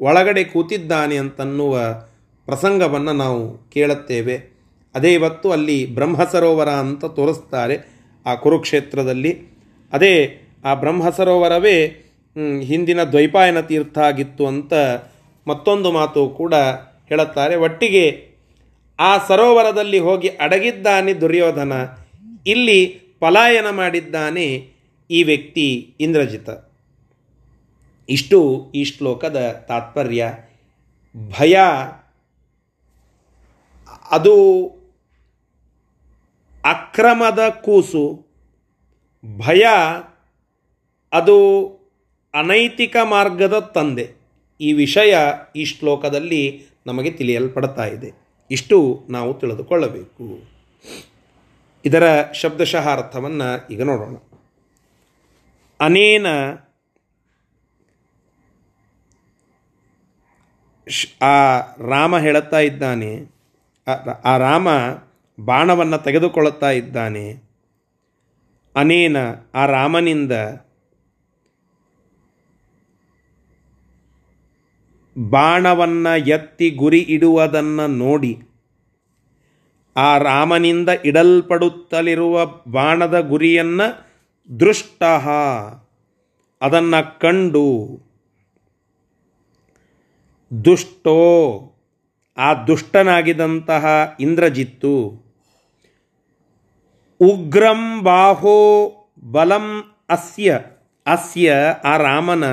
ಒಳಗಡೆ 0.00 0.44
ಕೂತಿದ್ದಾನೆ 0.44 1.16
ಅಂತನ್ನುವ 1.16 1.80
ಪ್ರಸಂಗವನ್ನು 2.46 3.12
ನಾವು 3.12 3.70
ಕೇಳುತ್ತೇವೆ. 3.70 4.58
ಅದೇ 4.94 5.14
ಇವತ್ತು 5.14 5.52
ಅಲ್ಲಿ 5.52 5.94
ಬ್ರಹ್ಮ 5.94 6.24
ಸರೋವರ 6.24 6.68
ಅಂತ 6.68 7.04
ತೋರಿಸ್ತಾರೆ 7.04 7.78
ಆ 8.26 8.34
ಕುರುಕ್ಷೇತ್ರದಲ್ಲಿ. 8.34 9.38
ಅದೇ 9.92 10.40
ಆ 10.64 10.74
ಬ್ರಹ್ಮ 10.74 11.10
ಸರೋವರವೇ 11.10 12.04
ಹಿಂದಿನ 12.62 13.02
ದ್ವೈಪಾಯನ 13.02 13.60
ತೀರ್ಥ 13.60 13.98
ಆಗಿತ್ತು 13.98 14.46
ಅಂತ 14.46 14.74
ಮತ್ತೊಂದು 15.46 15.92
ಮಾತು 15.92 16.28
ಕೂಡ 16.28 16.54
ಹೇಳುತ್ತಾರೆ. 17.08 17.56
ಒಟ್ಟಿಗೆ 17.56 18.28
ಆ 18.98 19.26
ಸರೋವರದಲ್ಲಿ 19.26 19.98
ಹೋಗಿ 19.98 20.28
ಅಡಗಿದ್ದಾನೆ 20.28 21.14
ದುರ್ಯೋಧನ. 21.14 21.72
ಇಲ್ಲಿ 22.46 23.00
ಪಲಾಯನ 23.20 23.70
ಮಾಡಿದ್ದಾನೆ 23.70 24.70
ಈ 25.10 25.22
ವ್ಯಕ್ತಿ 25.22 25.94
ಇಂದ್ರಜಿತ. 26.00 26.50
ಇಷ್ಟು 28.08 28.72
ಈ 28.74 28.84
ಶ್ಲೋಕದ 28.84 29.64
ತಾತ್ಪರ್ಯ. 29.68 30.34
ಭಯ, 31.38 31.58
ಅದು 34.10 34.64
ಅಕ್ರಮದ 36.64 37.48
ಕೂಸು. 37.48 38.26
ಭಯ, 39.38 39.66
ಅದು 41.12 41.66
ಅನೈತಿಕ 42.34 42.96
ಮಾರ್ಗದ 43.04 43.58
ತಂದೆ. 43.58 44.14
ಈ 44.60 44.72
ವಿಷಯ 44.72 45.18
ಈ 45.56 45.64
ಶ್ಲೋಕದಲ್ಲಿ 45.64 46.66
ನಮಗೆ 46.86 47.10
ತಿಳಿಯಲ್ಪಡ್ತಾ 47.10 47.84
ಇದೆ. 47.84 48.12
ಇಷ್ಟು 48.50 49.06
ನಾವು 49.10 49.34
ತಿಳಿದುಕೊಳ್ಳಬೇಕು. 49.34 50.42
ಇದರ 51.84 52.32
ಶಬ್ದಶಃ 52.32 52.88
ಅರ್ಥವನ್ನು 52.88 53.72
ಈಗ 53.72 53.82
ನೋಡೋಣ. 53.82 54.16
ಅನೇನ 55.80 56.26
ಆ 61.22 61.36
ರಾಮ 61.88 62.18
ಹೇಳುತ್ತಾ 62.18 62.60
ಇದ್ದಾನೆ, 62.60 63.10
ಆ 64.24 64.32
ರಾಮ 64.38 64.68
ಬಾಣವನ್ನು 65.38 65.98
ತೆಗೆದುಕೊಳ್ಳುತ್ತಾ 66.04 66.70
ಇದ್ದಾನೆ, 66.70 67.26
ಅನೇನ 68.76 69.16
ಆ 69.54 69.66
ರಾಮನಿಂದ 69.66 70.32
ಬಾಣವನ್ನು 75.16 76.12
ಎತ್ತಿ 76.28 76.70
ಗುರಿ 76.70 77.00
ಇಡುವುದನ್ನು 77.16 77.86
ನೋಡಿ, 77.96 78.32
ಆ 79.96 80.10
ರಾಮನಿಂದ 80.18 80.88
ಇಡಲ್ಪಡುತ್ತಲಿರುವ 81.04 82.36
ಬಾಣದ 82.68 83.16
ಗುರಿಯನ್ನು 83.28 83.86
ದೃಷ್ಟ 84.60 85.02
ಅದನ್ನು 86.62 87.00
ಕಂಡು 87.20 87.64
ದುಷ್ಟೋ. 90.64 91.18
ಆ 92.36 92.54
ದುಷ್ಟನಾಗಿದ್ದಂತಹ 92.54 94.16
ಇಂದ್ರಜಿತ್ತು. 94.20 94.94
ಉಗ್ರಂ 97.20 98.02
ಬಾಹೋ 98.02 98.56
ಬಲಂ 99.32 99.84
ಅಸ್ಯ. 100.08 100.60
ಅಸ್ಯ 101.06 101.54
ಆ 101.84 101.96
ರಾಮನ 101.96 102.44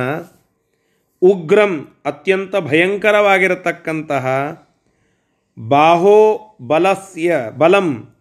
ಉಗ್ರಂ 1.21 1.87
ಅತ್ಯಂತ 2.05 2.55
ಭಯಂಕರವಾಗಿರತಕ್ಕಂತಹ 2.55 4.25
ಬಾಹೋ 5.67 6.39
ಬಲಸ್ಯ 6.67 7.35
ಬಲಂ 7.57 8.15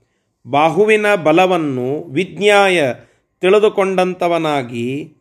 ಬಾಹುವಿನ 0.46 1.14
ಬಲವನ್ನು 1.14 2.02
ವಿಜ್ಞಾಯ 2.02 2.94
ತಿಳಿದುಕೊಂಡಂಥವನಾಗಿ 3.40 5.16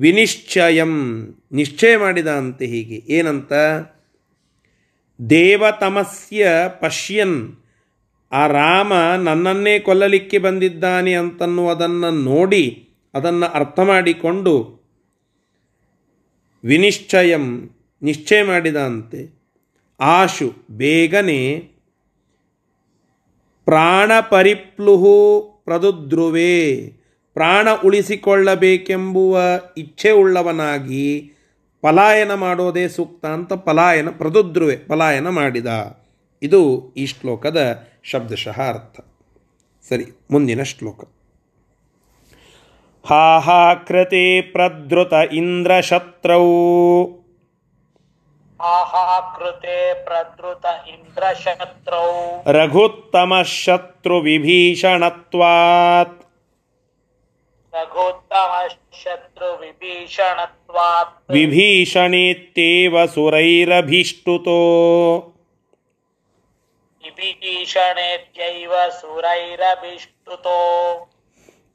ವಿನಿಶ್ಚಯಂ. 0.00 1.26
ನಿಶ್ಚಯ 1.52 1.96
ಮಾಡಿದ 1.96 2.26
ಅಂತೆ 2.26 2.66
ಹೀಗೆ. 2.66 3.02
ಏನಂತ? 3.08 3.52
ದೇವತಮಸ್ಯ 5.30 6.48
ಪಶ್ಯನ್. 6.80 7.56
ಆ 8.32 8.46
ರಾಮ 8.46 8.92
ನನ್ನನ್ನೇ 9.24 9.78
ಕೊಲ್ಲಲಿಕ್ಕೆ 9.78 10.38
ಬಂದಿದ್ದಾನೆ 10.38 11.14
ಅಂತನ್ನುವುದನ್ನು 11.14 12.10
ನೋಡಿ 12.10 12.88
ಅದನ್ನು 13.14 13.46
ಅರ್ಥ 13.46 13.80
ಮಾಡಿಕೊಂಡು 13.80 14.80
ವಿನಿಶ್ಚಯಂ, 16.64 17.70
ನಿಶ್ಚಯ 18.02 18.42
ಮಾಡಿದ 18.42 18.76
ಅಂತೆ 18.76 19.40
ಆಶು, 20.00 20.54
ಬೇಗನೆ 20.70 21.58
ಪ್ರಾಣ 23.64 24.12
ಪರಿಪ್ಲುಹು 24.30 25.40
ಪ್ರಾಣ 27.34 27.68
ಉಳಿಸಿಕೊಳ್ಳಬೇಕೆಂಬುವ 27.84 29.40
ಇಚ್ಛೆ 29.76 30.10
ಉಳ್ಳವನಾಗಿ 30.10 31.32
ಪಲಾಯನ 31.82 32.34
ಮಾಡೋದೇ 32.34 32.88
ಸೂಕ್ತ 32.88 33.26
ಅಂತ 33.26 33.52
ಪಲಾಯನ 33.52 34.10
ಪ್ರದುದ್ರುವೆ 34.10 34.76
ಪಲಾಯನ 34.76 35.28
ಮಾಡಿದ. 35.28 35.66
ಇದು 36.42 36.92
ಈ 36.96 37.06
ಶ್ಲೋಕದ 37.06 37.86
ಶಬ್ದಶಃ 38.02 38.68
ಅರ್ಥ 38.68 39.00
ಸರಿ 39.88 40.04
ಮುಂದಿನ 40.30 40.62
ಶ್ಲೋಕ. 40.62 41.04
ಹಾಹಾಕೃತಿ 43.04 44.40
ಪ್ರದೃತ 44.40 45.12
ಇಂದ್ರಶತ್ರೌ 45.32 46.48
ಆಹಾಕೃತೆ 48.60 50.04
ಪ್ರದೃತ 50.04 50.64
ಇಂದ್ರಶತ್ರೌ 50.88 52.52
ರಘುತ್ತಮ 52.52 53.42
ಶತ್ರು 53.42 54.20
ವಿಭೀಷಣತ್ವಾತ್. 54.20 56.19
ವಿಭೀಷಣೇತ್ಯೇವ 61.30 62.94
ಸುರೈರಭೀಷ್ಟುತೋ 63.06 64.58
ವಿಭೀಷಣೇತ್ಯೈವ 67.18 68.72
ಸುರೈರಭಿಷ್ಟುತೋ 69.00 70.58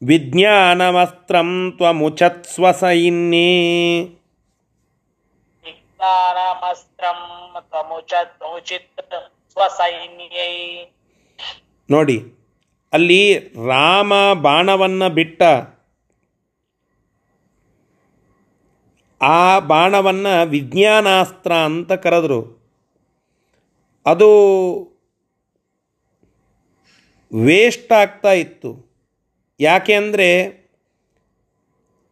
ವಿಜ್ಞಾನಮಸ್ತ್ರಂ 0.01 1.49
ತ್ವಮುಚತ್ಸ್ವ 1.77 2.71
ಸೈನ್ಯೇ 2.79 3.49
ವಿಜ್ಞಾನಮಸ್ತ್ರಂ 5.65 7.19
ತಮುಚತ್ 7.71 8.33
ತಮುಚಿತ್ 8.39 9.15
ಸ್ವಸೈನ್ಯೈ 9.57 10.51
ನೋಡಿ 11.89 12.17
ಅಲ್ಲಿ 12.93 13.21
ರಾಮ 13.67 14.11
ಬಾಣವನ್ನು 14.41 15.09
ಬಿಟ್ಟ 15.09 15.41
ಆ 19.25 19.59
ಬಾಣವನ್ನು 19.59 20.47
ವಿಜ್ಞಾನಾಸ್ತ್ರ 20.47 21.53
ಅಂತ 21.53 21.91
ಕರೆದರು. 21.91 22.65
ಅದು 24.05 24.29
ವೇಸ್ಟ್ 27.45 27.91
ಆಗ್ತಾ 27.91 28.31
ಇತ್ತು. 28.31 28.85
ಯಾಕೆ 29.59 29.93
ಅಂದರೆ 29.93 30.29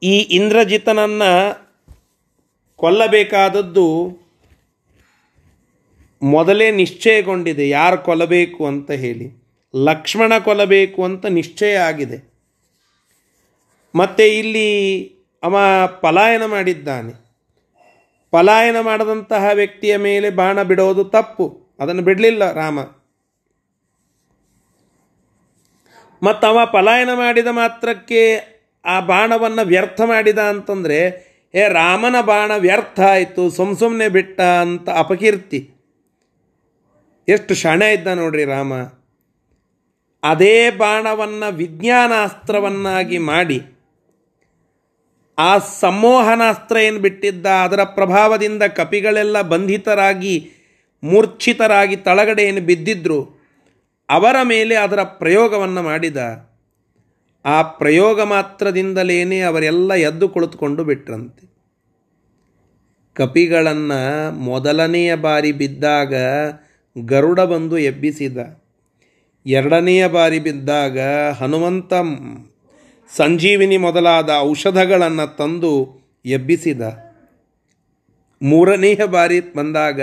ಈ 0.03 0.19
ಇಂದ್ರಜಿತನನ್ನು 0.19 1.63
ಕೊಲ್ಲಬೇಕಾದದ್ದು 2.75 3.87
ಮೊದಲೇ 6.21 6.71
ನಿಶ್ಚಯಗೊಂಡಿದೆ. 6.71 7.69
ಯಾರು 7.69 7.97
ಕೊಲ್ಲಬೇಕು 7.97 8.67
ಅಂತ 8.67 8.91
ಹೇಳಿ. 8.91 9.43
ಲಕ್ಷ್ಮಣ 9.75 10.37
ಕೊಲ್ಲಬೇಕು 10.37 11.03
ಅಂತ 11.03 11.25
ನಿಶ್ಚಯ 11.25 11.77
ಆಗಿದೆ. 11.77 12.33
ಮತ್ತು 13.95 14.23
ಇಲ್ಲಿ 14.23 14.69
ಅವ 15.43 15.57
ಪಲಾಯನ 16.01 16.45
ಮಾಡಿದ್ದಾನೆ. 16.45 17.13
ಪಲಾಯನ 18.31 18.79
ಮಾಡದಂತಹ 18.79 19.49
ವ್ಯಕ್ತಿಯ 19.53 19.97
ಮೇಲೆ 19.97 20.29
ಬಾಣ 20.29 20.63
ಬಿಡೋದು 20.63 21.03
ತಪ್ಪು. 21.03 21.75
ಅದನ್ನು 21.79 22.01
ಬಿಡಲಿಲ್ಲ 22.01 22.51
ರಾಮ. 22.51 22.79
ಮತ್ತು 26.23 26.47
ಅವ 26.47 26.59
ಪಲಾಯನ 26.65 27.09
ಮಾಡಿದ 27.13 27.47
ಮಾತ್ರಕ್ಕೆ 27.47 28.53
ಆ 28.85 28.99
ಬಾಣವನ್ನು 28.99 29.65
ವ್ಯರ್ಥ 29.65 30.01
ಮಾಡಿದ 30.01 30.37
ಅಂತಂದರೆ 30.39 31.33
ಏ 31.55 31.67
ರಾಮನ 31.67 32.21
ಬಾಣ 32.21 32.51
ವ್ಯರ್ಥ 32.57 32.99
ಆಯಿತು, 32.99 33.49
ಸುಮ್ 33.49 33.77
ಸುಮ್ಮನೆ 33.77 34.07
ಬಿಟ್ಟ 34.07 34.41
ಅಂತ 34.41 34.89
ಅಪಕೀರ್ತಿ. 34.89 35.69
ಎಷ್ಟು 37.27 37.53
ಶಾಣೆ 37.53 37.93
ಇದ್ದ 37.93 38.07
ನೋಡ್ರಿ 38.07 38.45
ರಾಮ. 38.45 38.73
ಅದೇ 40.23 40.71
ಬಾಣವನ್ನು 40.71 41.53
ವಿಜ್ಞಾನಾಸ್ತ್ರವನ್ನಾಗಿ 41.53 43.17
ಮಾಡಿ 43.17 43.61
ಆ 45.37 45.57
ಸಂಮೋಹನಾಸ್ತ್ರ 45.57 46.77
ಏನು 46.77 46.99
ಬಿಟ್ಟಿದ್ದ 46.99 47.45
ಅದರ 47.45 47.83
ಪ್ರಭಾವದಿಂದ 47.83 48.63
ಕಪಿಗಳೆಲ್ಲ 48.63 49.41
ಬಂಧಿತರಾಗಿ, 49.41 50.51
ಮೂರ್ಛಿತರಾಗಿ 51.03 51.95
ತಳಗಡೆ 51.95 52.43
ಏನು 52.43 52.61
ಬಿದ್ದಿದ್ರು. 52.61 53.43
ಅವರ 54.09 54.35
ಮೇಲೆ 54.43 54.75
ಅದರ 54.75 55.03
ಪ್ರಯೋಗವನ್ನು 55.03 55.81
ಮಾಡಿದ. 55.81 56.17
ಆ 57.45 57.61
ಪ್ರಯೋಗ 57.61 58.21
ಮಾತ್ರದಿಂದಲೇ 58.21 59.39
ಅವರೆಲ್ಲ 59.39 59.93
ಎದ್ದು 59.93 60.29
ಕುಳಿತುಕೊಂಡು 60.29 60.83
ಬಿಟ್ರಂತೆ. 60.83 61.53
ಕಪಿಗಳನ್ನು 63.13 64.31
ಮೊದಲನೆಯ 64.31 65.15
ಬಾರಿ 65.15 65.51
ಬಿದ್ದಾಗ 65.51 66.13
ಗರುಡ 67.05 67.39
ಬಂದು 67.39 67.77
ಎಬ್ಬಿಸಿದ. 67.77 68.37
ಎರಡನೆಯ 69.45 70.07
ಬಾರಿ 70.07 70.39
ಬಿದ್ದಾಗ 70.39 70.99
ಹನುಮಂತ 71.39 71.93
ಸಂಜೀವಿನಿ 73.17 73.77
ಮೊದಲಾದ 73.77 74.29
ಔಷಧಗಳನ್ನು 74.39 75.35
ತಂದು 75.35 76.01
ಎಬ್ಬಿಸಿದ. 76.25 76.81
ಮೂರನೆಯ 78.41 79.05
ಬಾರಿ 79.05 79.39
ಬಂದಾಗ 79.39 80.01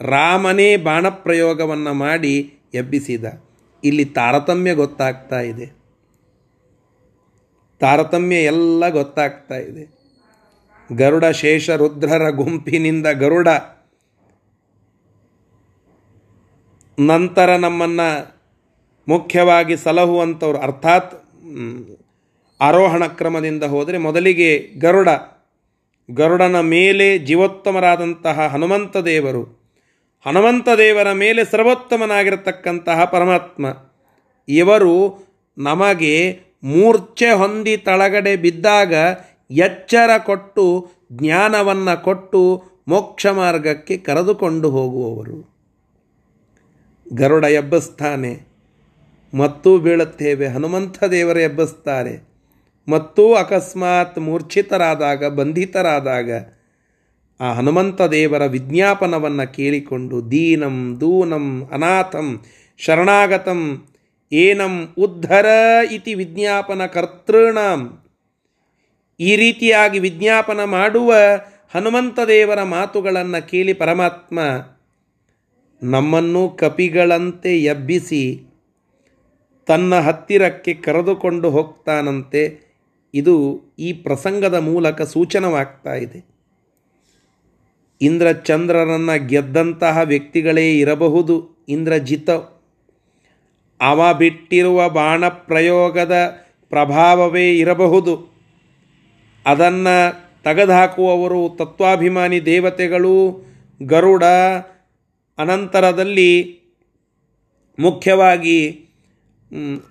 ರಾಮನೇ 0.00 0.76
ಬಾಣಪ್ರಯೋಗವನ್ನು 0.76 1.94
ಮಾಡಿ 1.94 2.58
ಎಬ್ಬಿಸಿದ. 2.74 3.24
ಇಲ್ಲಿ 3.84 4.04
ತಾರತಮ್ಯ 4.04 4.74
ಗೊತ್ತಾಗ್ತಾ 4.74 5.40
ಇದೆ. 5.40 5.66
ತಾರತಮ್ಯ 7.80 8.36
ಎಲ್ಲ 8.36 8.88
ಗೊತ್ತಾಗ್ತಾ 8.88 9.54
ಇದೆ. 9.54 9.94
ಗರುಡ 10.96 11.24
ಶೇಷ 11.24 11.70
ರುದ್ರರ 11.70 12.30
ಗುಂಪಿನಿಂದ 12.30 13.06
ಗರುಡ 13.06 13.48
ನಂತರ 17.00 17.56
ನಮ್ಮನ್ನು 17.56 18.34
ಮುಖ್ಯವಾಗಿ 19.08 19.76
ಸಲಹುವಂಥವ್ರು 19.76 20.58
ಅರ್ಥಾತ್ 20.58 21.24
ಆರೋಹಣ 22.60 23.06
ಕ್ರಮದಿಂದ 23.06 23.64
ಹೋದರೆ 23.64 23.98
ಮೊದಲಿಗೆ 23.98 24.68
ಗರುಡ. 24.78 25.08
ಗರುಡನ 26.10 26.60
ಮೇಲೆ 26.60 27.18
ಜೀವೋತ್ತಮರಾದಂತಹ 27.18 28.46
ಹನುಮಂತ 28.46 28.96
ದೇವರು. 28.96 29.42
ಹನುಮಂತ 30.26 30.68
ದೇವರ 30.78 31.12
ಮೇಲೆ 31.12 31.44
ಸರ್ವೋತ್ತಮನಾಗಿರತಕ್ಕಂತಹ 31.44 33.04
ಪರಮಾತ್ಮ. 33.04 33.66
ಇವರು 34.48 35.24
ನಮಗೆ 35.58 36.40
ಮೂರ್ಛೆ 36.64 37.30
ಹೊಂದಿ 37.30 37.76
ತಳಗಡೆ 37.76 38.36
ಬಿದ್ದಾಗ 38.36 38.94
ಎಚ್ಚರ 39.50 40.10
ಕೊಟ್ಟು, 40.18 40.90
ಜ್ಞಾನವನ್ನು 41.12 42.02
ಕೊಟ್ಟು 42.02 42.62
ಮೋಕ್ಷ 42.88 43.26
ಮಾರ್ಗಕ್ಕೆ 43.26 43.96
ಕರೆದುಕೊಂಡು 43.96 44.70
ಹೋಗುವವರು. 44.70 45.54
ಗರುಡ 47.12 47.44
ಎಬ್ಬಸ್ತಾನೆ. 47.44 48.48
ಮತ್ತೂ 49.34 49.78
ಬೀಳುತ್ತೇವೆ, 49.78 50.46
ಹನುಮಂತ 50.46 51.04
ದೇವರು 51.04 51.40
ಎಬ್ಬಸ್ತಾರೆ. 51.40 52.33
ಮತ್ತೂ 52.88 53.34
ಅಕಸ್ಮಾತ್ 53.34 54.18
ಮೂರ್ಛಿತರಾದಾಗ, 54.18 55.26
ಬಂಧಿತರಾದಾಗ 55.26 56.30
ಆ 57.40 57.52
ಹನುಮಂತ 57.52 58.02
ದೇವರ 58.02 58.46
ವಿಜ್ಞಾಪನವನ್ನು 58.46 59.54
ಕೇಳಿಕೊಂಡು 59.54 60.30
ದೀನಂ, 60.30 60.96
ದೂನಂ, 61.00 61.68
ಅನಾಥಂ, 61.72 62.44
ಶರಣಾಗತಂ, 62.78 63.88
ಏನಂ 64.32 64.94
ಉದ್ಧರ 64.98 65.46
ಇತಿ 65.92 66.14
ವಿಜ್ಞಾಪನ 66.14 66.86
ಕರ್ತೃಣಾಂ. 66.86 68.04
ಈ 69.20 69.36
ರೀತಿಯಾಗಿ 69.36 69.98
ವಿಜ್ಞಾಪನ 69.98 70.64
ಮಾಡುವ 70.64 71.14
ಹನುಮಂತ 71.74 72.20
ದೇವರ 72.20 72.62
ಮಾತುಗಳನ್ನು 72.62 73.48
ಕೇಳಿ 73.48 73.72
ಪರಮಾತ್ಮ 73.72 74.40
ನಮ್ಮನ್ನು 75.82 76.48
ಕಪಿಗಳಂತೆ 76.48 77.62
ಎಬ್ಬಿಸಿ 77.62 78.42
ತನ್ನ 79.66 79.94
ಹತ್ತಿರಕ್ಕೆ 79.94 80.74
ಕರೆದುಕೊಂಡು 80.74 81.50
ಹೋಗ್ತಾನಂತೆ. 81.50 82.63
ಇದು 83.14 83.60
ಈ 83.78 83.92
ಪ್ರಸಂಗದ 83.92 84.54
ಮೂಲಕ 84.54 85.02
ಸೂಚನವಾಗ್ತಾ 85.02 85.94
ಇದೆ. 85.94 86.24
ಇಂದ್ರಚಂದ್ರರನ್ನು 88.00 89.26
ಗೆದ್ದಂತಹ 89.26 89.98
ವ್ಯಕ್ತಿಗಳೇ 90.04 90.78
ಇರಬಹುದು. 90.78 91.64
ಇಂದ್ರಜಿತ 91.68 92.30
ಅವ 93.80 94.14
ಬಿಟ್ಟಿರುವ 94.18 94.88
ಬಾಣ 94.88 95.28
ಪ್ರಯೋಗದ 95.28 96.34
ಪ್ರಭಾವವೇ 96.68 97.58
ಇರಬಹುದು. 97.58 98.34
ಅದನ್ನು 99.46 100.24
ತೆಗೆದುಹಾಕುವವರು 100.42 101.56
ತತ್ವಾಭಿಮಾನಿ 101.56 102.44
ದೇವತೆಗಳು. 102.44 103.44
ಗರುಡ 103.82 104.24
ಅನಂತರದಲ್ಲಿ 105.38 106.60
ಮುಖ್ಯವಾಗಿ 107.78 108.83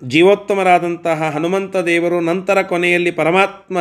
ಜೀವೋತ್ತಮರಾದಂತಹ 0.04 1.30
ಹನುಮಂತ 1.30 1.76
ದೇವರು 1.76 2.20
ನಂತರ 2.20 2.62
ಕೊನೆಯಲ್ಲಿ 2.62 3.10
ಪರಮಾತ್ಮ 3.10 3.78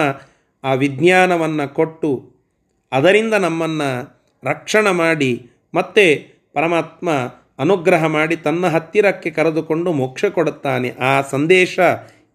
ಆ 0.64 0.74
ವಿಜ್ಞಾನವನ್ನು 0.74 1.74
ಕೊಟ್ಟು 1.74 2.32
ಅದರಿಂದ 2.92 3.34
ನಮ್ಮನ್ನು 3.34 4.22
ರಕ್ಷಣೆ 4.44 4.92
ಮಾಡಿ 4.92 5.50
ಮತ್ತೆ 5.74 6.28
ಪರಮಾತ್ಮ 6.54 7.10
ಅನುಗ್ರಹ 7.60 8.06
ಮಾಡಿ 8.06 8.36
ತನ್ನ 8.36 8.68
ಹತ್ತಿರಕ್ಕೆ 8.68 9.32
ಕರೆದುಕೊಂಡು 9.32 9.94
ಮೋಕ್ಷ 9.94 10.26
ಕೊಡುತ್ತಾನೆ. 10.26 10.90
ಆ 10.90 11.22
ಸಂದೇಶ 11.22 11.80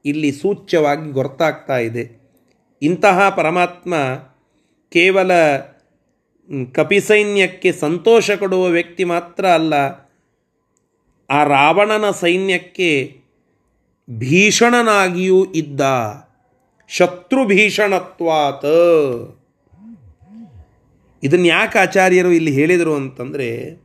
ಇಲ್ಲಿ 0.04 0.32
ಸೂಚ್ಯವಾಗಿ 0.32 1.10
ಗೊತ್ತಾಗ್ತಾ 1.10 1.78
ಇದೆ. 1.78 2.18
ಇಂತಹ 2.82 3.28
ಪರಮಾತ್ಮ 3.28 3.94
ಕೇವಲ 4.92 5.56
ಕಪಿಸೈನ್ಯಕ್ಕೆ 6.72 7.72
ಸಂತೋಷ 7.72 8.30
ಕೊಡುವ 8.30 8.66
ವ್ಯಕ್ತಿ 8.66 9.04
ಮಾತ್ರ 9.04 9.46
ಅಲ್ಲ, 9.46 9.74
ಆ 11.30 11.44
ರಾವಣನ 11.44 12.10
ಸೈನ್ಯಕ್ಕೆ 12.10 13.17
ಭೀಷಣನಾಗಿಯೂ 14.10 15.44
ಇದ್ದ 15.44 15.80
ಶತ್ರು 16.88 17.46
ಭೀಷಣತ್ವಾತ 17.46 18.64
ಇದನ್ನು 21.22 21.46
ಯಾಕೆ 21.46 21.78
ಆಚಾರ್ಯರು 21.78 22.32
ಇಲ್ಲಿ 22.32 22.52
ಹೇಳಿದರು 22.52 22.94
ಅಂತಂದರೆ, 22.94 23.80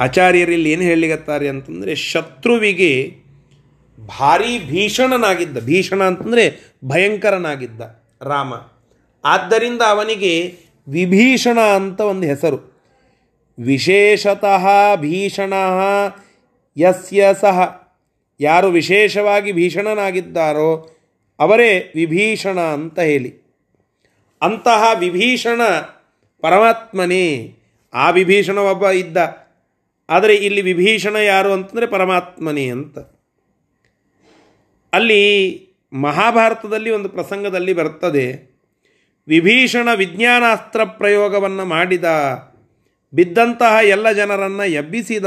ಆಚಾರ್ಯರು 0.00 0.52
ಇಲ್ಲಿ 0.52 0.70
ಏನು 0.70 0.82
ಹೇಳಿಗತ್ತಾರೆ 0.82 1.48
ಅಂತಂದರೆ, 1.48 1.94
ಶತ್ರುವಿಗೆ 1.94 3.16
ಭಾರಿ 4.06 4.58
ಭೀಷಣನಾಗಿದ್ದ, 4.58 5.58
ಭೀಷಣ 5.58 6.02
ಅಂತಂದರೆ 6.02 6.74
ಭಯಂಕರನಾಗಿದ್ದ 6.84 7.80
ರಾಮ. 8.22 8.54
ಆದ್ದರಿಂದ 9.24 9.82
ಅವನಿಗೆ 9.88 10.58
ವಿಭೀಷಣ 10.88 11.60
ಅಂತ 11.60 12.00
ಒಂದು 12.00 12.26
ಹೆಸರು. 12.26 12.74
ವಿಶೇಷತಃ 13.58 14.66
ಭೀಷಣ 14.96 15.52
ಯಸ್ಯ 16.76 17.28
ಸಹ. 17.40 17.83
ಯಾರು 18.40 18.68
ವಿಶೇಷವಾಗಿ 18.68 19.52
ಭೀಷಣನಾಗಿದ್ದಾರೋ 19.52 20.90
ಅವರೇ 21.38 21.92
ವಿಭೀಷಣ 21.94 22.60
ಅಂತ 22.60 23.00
ಹೇಳಿ. 23.00 23.44
ಅಂತಹ 24.42 24.84
ವಿಭೀಷಣ 24.98 25.62
ಪರಮಾತ್ಮನೇ. 26.40 27.54
ಆ 27.94 28.10
ವಿಭೀಷಣ 28.10 28.58
ಒಬ್ಬ 28.58 28.90
ಇದ್ದ. 28.90 29.16
ಆದರೆ 30.08 30.34
ಇಲ್ಲಿ 30.34 30.60
ವಿಭೀಷಣ 30.60 31.16
ಯಾರು 31.16 31.52
ಅಂತಂದರೆ 31.52 31.86
ಪರಮಾತ್ಮನೇ 31.86 32.68
ಅಂತ. 32.68 32.98
ಅಲ್ಲಿ 34.92 35.60
ಮಹಾಭಾರತದಲ್ಲಿ 35.92 36.90
ಒಂದು 36.90 37.08
ಪ್ರಸಂಗದಲ್ಲಿ 37.08 37.72
ಬರ್ತದೆ. 37.72 38.54
ವಿಭೀಷಣ 39.28 39.94
ವಿಜ್ಞಾನಾಸ್ತ್ರ 39.94 40.84
ಪ್ರಯೋಗವನ್ನು 40.84 41.64
ಮಾಡಿದ. 41.64 42.04
ಬಿದ್ದಂತಹ 43.14 43.76
ಎಲ್ಲ 43.84 44.12
ಜನರನ್ನು 44.12 44.64
ಎಬ್ಬಿಸಿದ 44.64 45.24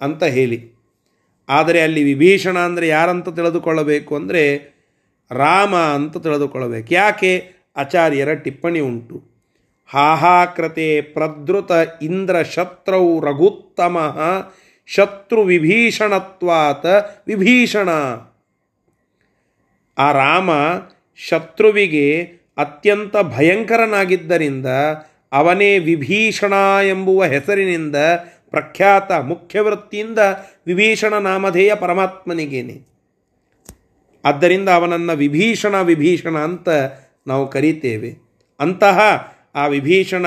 ಅಂತ 0.00 0.24
ಹೇಳಿ. 0.24 0.79
ಆದರೆ 1.50 1.80
ಅಲ್ಲಿ 1.80 2.04
ವಿಭೀಷಣ 2.04 2.58
ಅಂದರೆ 2.58 2.88
ಯಾರಂತ 2.88 3.28
ತಿಳಿದುಕೊಳ್ಳಬೇಕು 3.28 4.16
ಅಂದರೆ 4.16 4.42
ರಾಮ 5.30 5.76
ಅಂತ 5.76 6.16
ತಿಳಿದುಕೊಳ್ಳಬೇಕು. 6.16 6.94
ಯಾಕೆ? 6.94 7.32
ಆಚಾರ್ಯರ 7.76 8.34
ಟಿಪ್ಪಣಿ 8.34 8.80
ಉಂಟು. 8.80 9.22
ಹಾಹಾಕೃತೆ 9.88 11.00
ಪ್ರದೃತ 11.00 11.70
ಇಂದ್ರ 12.02 12.42
ಶತ್ರೌ 12.42 13.20
ರಘುತ್ತಮ 13.20 13.96
ಶತ್ರು 14.86 15.42
ವಿಭೀಷಣತ್ವಾತ 15.42 16.86
ವಿಭೀಷಣ. 17.26 17.88
ಆ 19.98 20.12
ರಾಮ 20.12 20.50
ಶತ್ರುವಿಗೆ 21.16 22.22
ಅತ್ಯಂತ 22.58 23.16
ಭಯಂಕರನಾಗಿದ್ದರಿಂದ 23.16 24.66
ಅವನೇ 25.32 25.78
ವಿಭೀಷಣ 25.78 26.52
ಎಂಬುವ 26.88 27.24
ಹೆಸರಿನಿಂದ 27.24 27.96
ಪ್ರಖ್ಯಾತ 28.50 29.12
ಮುಖ್ಯ 29.12 29.60
ವೃತ್ತಿಯಿಂದ 29.60 30.18
ವಿಭೀಷಣ 30.66 31.14
ನಾಮಧೇಯ 31.14 31.74
ಪರಮಾತ್ಮನಿಗೇನೆ. 31.74 32.90
ಆದ್ದರಿಂದ 34.24 34.68
ಅವನನ್ನು 34.68 35.16
ವಿಭೀಷಣ 35.16 35.80
ವಿಭೀಷಣ 35.80 36.38
ಅಂತ 36.38 36.68
ನಾವು 37.26 37.48
ಕರೀತೇವೆ. 37.48 38.16
ಅಂತಹ 38.60 38.98
ಆ 39.54 39.66
ವಿಭೀಷಣ 39.66 40.26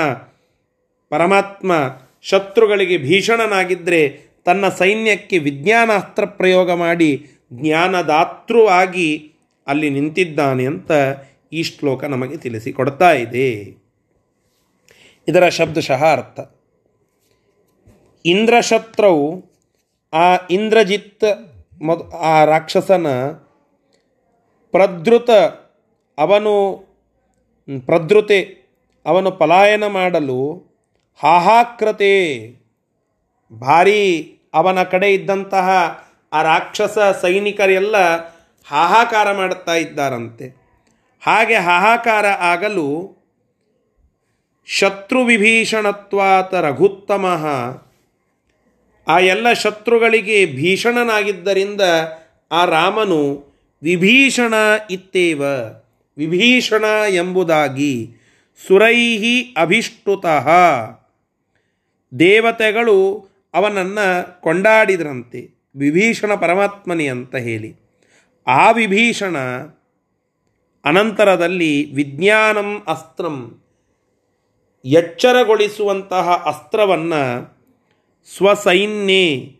ಪರಮಾತ್ಮ 1.10 1.74
ಶತ್ರುಗಳಿಗೆ 2.22 2.98
ಭೀಷಣನಾಗಿದ್ದರೆ 2.98 4.34
ತನ್ನ 4.46 4.70
ಸೈನ್ಯಕ್ಕೆ 4.70 5.38
ವಿಜ್ಞಾನಾಸ್ತ್ರ 5.38 6.26
ಪ್ರಯೋಗ 6.26 6.72
ಮಾಡಿ 6.72 7.28
ಜ್ಞಾನದಾತೃವಾಗಿ 7.54 9.34
ಅಲ್ಲಿ 9.68 9.90
ನಿಂತಿದ್ದಾನೆ 9.90 10.66
ಅಂತ 10.66 10.92
ಈ 11.54 11.64
ಶ್ಲೋಕ 11.64 12.04
ನಮಗೆ 12.04 12.38
ತಿಳಿಸಿಕೊಡ್ತಾ 12.38 13.12
ಇದೆ. 13.12 13.50
ಇದರ 15.28 15.50
ಶಬ್ದಶಃ 15.50 16.14
ಅರ್ಥ. 16.14 16.53
ಇಂದ್ರಶತ್ರವು 18.26 19.46
ಆ 20.14 20.36
ಇಂದ್ರಜಿತ್ 20.50 21.24
ಮೊದ್ 21.82 22.14
ಆ 22.14 22.46
ರಾಕ್ಷಸನ 22.46 23.32
ಪ್ರದೃತ 24.72 25.30
ಅವನು 26.18 26.78
ಪ್ರದೃತೆ 27.86 28.64
ಅವನು 29.06 29.32
ಪಲಾಯನ 29.32 29.88
ಮಾಡಲು 29.88 30.64
ಹಾಹಾಕೃತೆ. 31.24 32.14
ಭಾರಿ 33.60 34.38
ಅವನ 34.54 34.84
ಕಡೆ 34.84 35.14
ಇದ್ದಂತಹ 35.14 35.70
ಆ 36.34 36.42
ರಾಕ್ಷಸ 36.42 37.00
ಸೈನಿಕರೆಲ್ಲ 37.22 37.96
ಹಾಹಾಕಾರ 38.68 39.32
ಮಾಡುತ್ತಾ 39.32 39.74
ಇದ್ದಾರಂತೆ. 39.74 40.46
ಹಾಗೆ 41.26 41.56
ಹಾಹಾಕಾರ 41.56 42.26
ಆಗಲು 42.26 43.18
ಶತ್ರು 44.66 45.26
ವಿಭೀಷಣತ್ವಾತ 45.26 46.54
ರಘುತ್ತಮ 46.54 47.26
ಆ 49.08 49.20
ಎಲ್ಲ 49.20 49.54
ಶತ್ರುಗಳಿಗೆ 49.54 50.46
ಭೀಷಣನಾಗಿದ್ದರಿಂದ 50.46 51.82
ಆ 52.52 52.66
ರಾಮನು 52.66 53.54
ವಿಭೀಷಣ 53.84 54.54
ಇತ್ತೇವ. 54.92 55.44
ವಿಭೀಷಣ 56.18 56.84
ಎಂಬುದಾಗಿ 57.10 58.10
ಸುರೈಹಿ 58.68 59.56
ಅಭಿಷ್ಟುತಃ. 59.58 60.50
ದೇವತೆಗಳು 62.20 63.30
ಅವನನ್ನು 63.54 64.42
ಕೊಂಡಾಡಿದ್ರಂತೆ. 64.42 65.50
ವಿಭೀಷಣ 65.76 66.36
ಪರಮಾತ್ಮನಿ 66.36 67.08
ಅಂತ 67.08 67.36
ಹೇಳಿ. 67.36 67.76
ಆ 68.48 68.72
ವಿಭೀಷಣ 68.72 69.38
ಅನಂತರದಲ್ಲಿ 70.86 71.94
ವಿಜ್ಞಾನಂ 71.94 72.84
ಅಸ್ತ್ರಂ 72.88 73.62
ಎಚ್ಚರಗೊಳಿಸುವಂತಹ 74.86 76.30
ಅಸ್ತ್ರವನ್ನು 76.46 77.53
ಸ್ವಸೈನ್ಯೇ. 78.38 79.60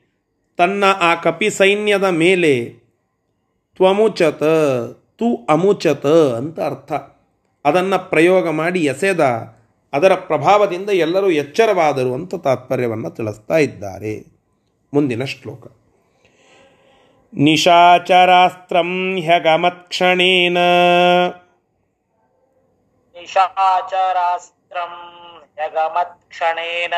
ತನ್ನ 0.58 0.86
ಆ 0.86 1.16
ಕಪಿ 1.16 1.50
ಸೈನ್ಯದ 1.50 2.04
ಮೇಲೆ 2.04 2.74
ತ್ವಮುಚತ, 3.76 4.44
ತು 5.20 5.46
ಅಮುಚತ 5.50 6.06
ಅಂತ 6.38 6.60
ಅರ್ಥ. 6.60 6.92
ಅದನ್ನು 7.66 8.10
ಪ್ರಯೋಗ 8.10 8.50
ಮಾಡಿ 8.50 8.80
ಎಸೆದ, 8.80 9.54
ಅದರ 9.94 10.16
ಪ್ರಭಾವದಿಂದ 10.16 10.90
ಎಲ್ಲರೂ 10.90 11.30
ಎಚ್ಚರವಾದರು 11.30 12.14
ಅಂತ 12.14 12.36
ತಾತ್ಪರ್ಯವನ್ನು 12.36 13.10
ತಿಳಿಸ್ತಾ 13.10 13.58
ಇದ್ದಾರೆ. 13.58 14.26
ಮುಂದಿನ 14.94 15.24
ಶ್ಲೋಕ. 15.24 15.68
ನಿಶಾಚರಾಸ್ತ್ರಂ 17.34 19.22
ಹ್ಯಗಮತ್ಕ್ಷಣೇನ. 19.22 20.58
ನಿಶಾಚರಾಸ್ತ್ರಂ 23.14 25.12
ಹ್ಯಗಮತ್ 25.56 26.23
क्षणेन 26.34 26.94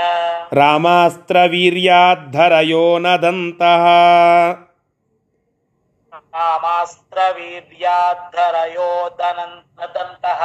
रामास्त्रवीर्याद्धरयो 0.57 2.83
न 3.05 3.07
दन्तः 3.23 3.85
रामास्त्रवीर्याद्धरयो 6.35 8.87
दन्तः 9.19 10.43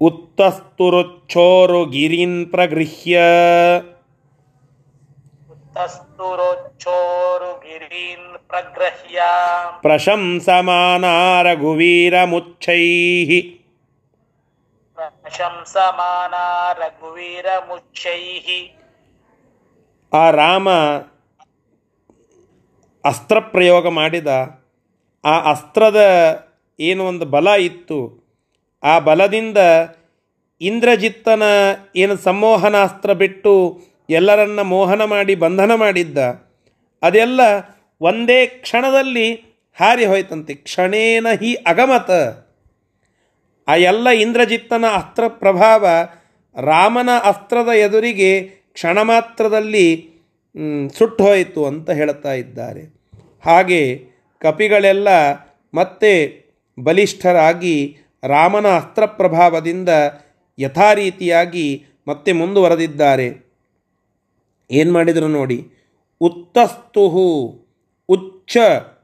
उत्तस्तुरुच्छोरुगिरिन् 0.00 2.36
प्रगृह्य 2.52 3.14
उत्तस्तुरुच्छोरुगिरीन् 5.54 8.28
प्रगृह्य 8.50 9.18
प्रशंसमाना 9.82 11.14
रघुवीरमुच्छैः 11.46 13.30
ಪ್ರಶಂಸಮಾನಾ 15.08 16.44
ರಘುವೀರ 16.72 17.46
ಮುಚ್ಚೈಹಿ 17.68 18.60
ಆ 20.12 20.30
ರಾಮ 20.30 20.68
ಅಸ್ತ್ರ 23.04 23.38
ಪ್ರಯೋಗ 23.40 23.88
ಮಾಡಿದ, 23.88 24.30
ಆ 25.24 25.34
ಅಸ್ತ್ರದ 25.52 26.00
ಏನು 26.78 27.02
ಒಂದು 27.04 27.26
ಬಲ 27.34 27.48
ಇತ್ತು, 27.68 27.98
ಆ 28.82 28.98
ಬಲದಿಂದ 28.98 29.58
ಇಂದ್ರಜಿತ್ತನ 30.60 31.42
ಏನು 31.96 32.16
ಸಂಮೋಹನಾಸ್ತ್ರ 32.16 33.12
ಬಿಟ್ಟು 33.12 33.52
ಎಲ್ಲರನ್ನ 34.08 34.62
ಮೋಹನ 34.74 35.04
ಮಾಡಿ 35.04 35.34
ಬಂಧನ 35.34 35.74
ಮಾಡಿದ್ದ, 35.74 36.18
ಅದೆಲ್ಲ 37.02 37.40
ಒಂದೇ 38.00 38.46
ಕ್ಷಣದಲ್ಲಿ 38.46 39.28
ಹಾರಿ 39.78 40.04
ಹೋಯ್ತಂತೆ. 40.04 40.54
ಕ್ಷಣೇನ 40.54 41.26
ಹಿ 41.40 41.54
ಅಗಮತ. 41.54 42.10
ಆ 43.68 43.74
ಎಲ್ಲ 43.76 44.08
ಇಂದ್ರಜಿತ್ತನ 44.08 44.84
ಅಸ್ತ್ರ 44.92 45.24
ಪ್ರಭಾವ 45.42 45.86
ರಾಮನ 46.56 47.10
ಅಸ್ತ್ರದ 47.24 47.70
ಎದುರಿಗೆ 47.76 48.30
ಕ್ಷಣ 48.72 48.98
ಮಾತ್ರದಲ್ಲಿ 49.02 49.86
ಸುಟ್ಟು 50.98 51.22
ಹೋಯಿತು 51.24 51.60
ಅಂತ 51.66 51.90
ಹೇಳ್ತಾ 51.90 52.32
ಇದ್ದಾರೆ. 52.34 52.82
ಹಾಗೆ 53.44 53.82
ಕಪಿಗಳೆಲ್ಲ 54.42 55.08
ಮತ್ತೆ 55.74 56.12
ಬಲಿಷ್ಠರಾಗಿ 56.78 57.76
ರಾಮನ 58.22 58.66
ಅಸ್ತ್ರ 58.76 59.06
ಪ್ರಭಾವದಿಂದ 59.06 59.88
ಯಥಾರೀತಿಯಾಗಿ 60.58 61.68
ಮತ್ತೆ 62.08 62.30
ಮುಂದುವರೆದಿದ್ದಾರೆ. 62.32 63.28
ಏನು 64.70 64.92
ಮಾಡಿದರು 64.92 65.28
ನೋಡಿ, 65.28 65.58
ಉತ್ತಸ್ತುಹು 66.20 67.28
ಉಚ್ಚ 68.08 68.56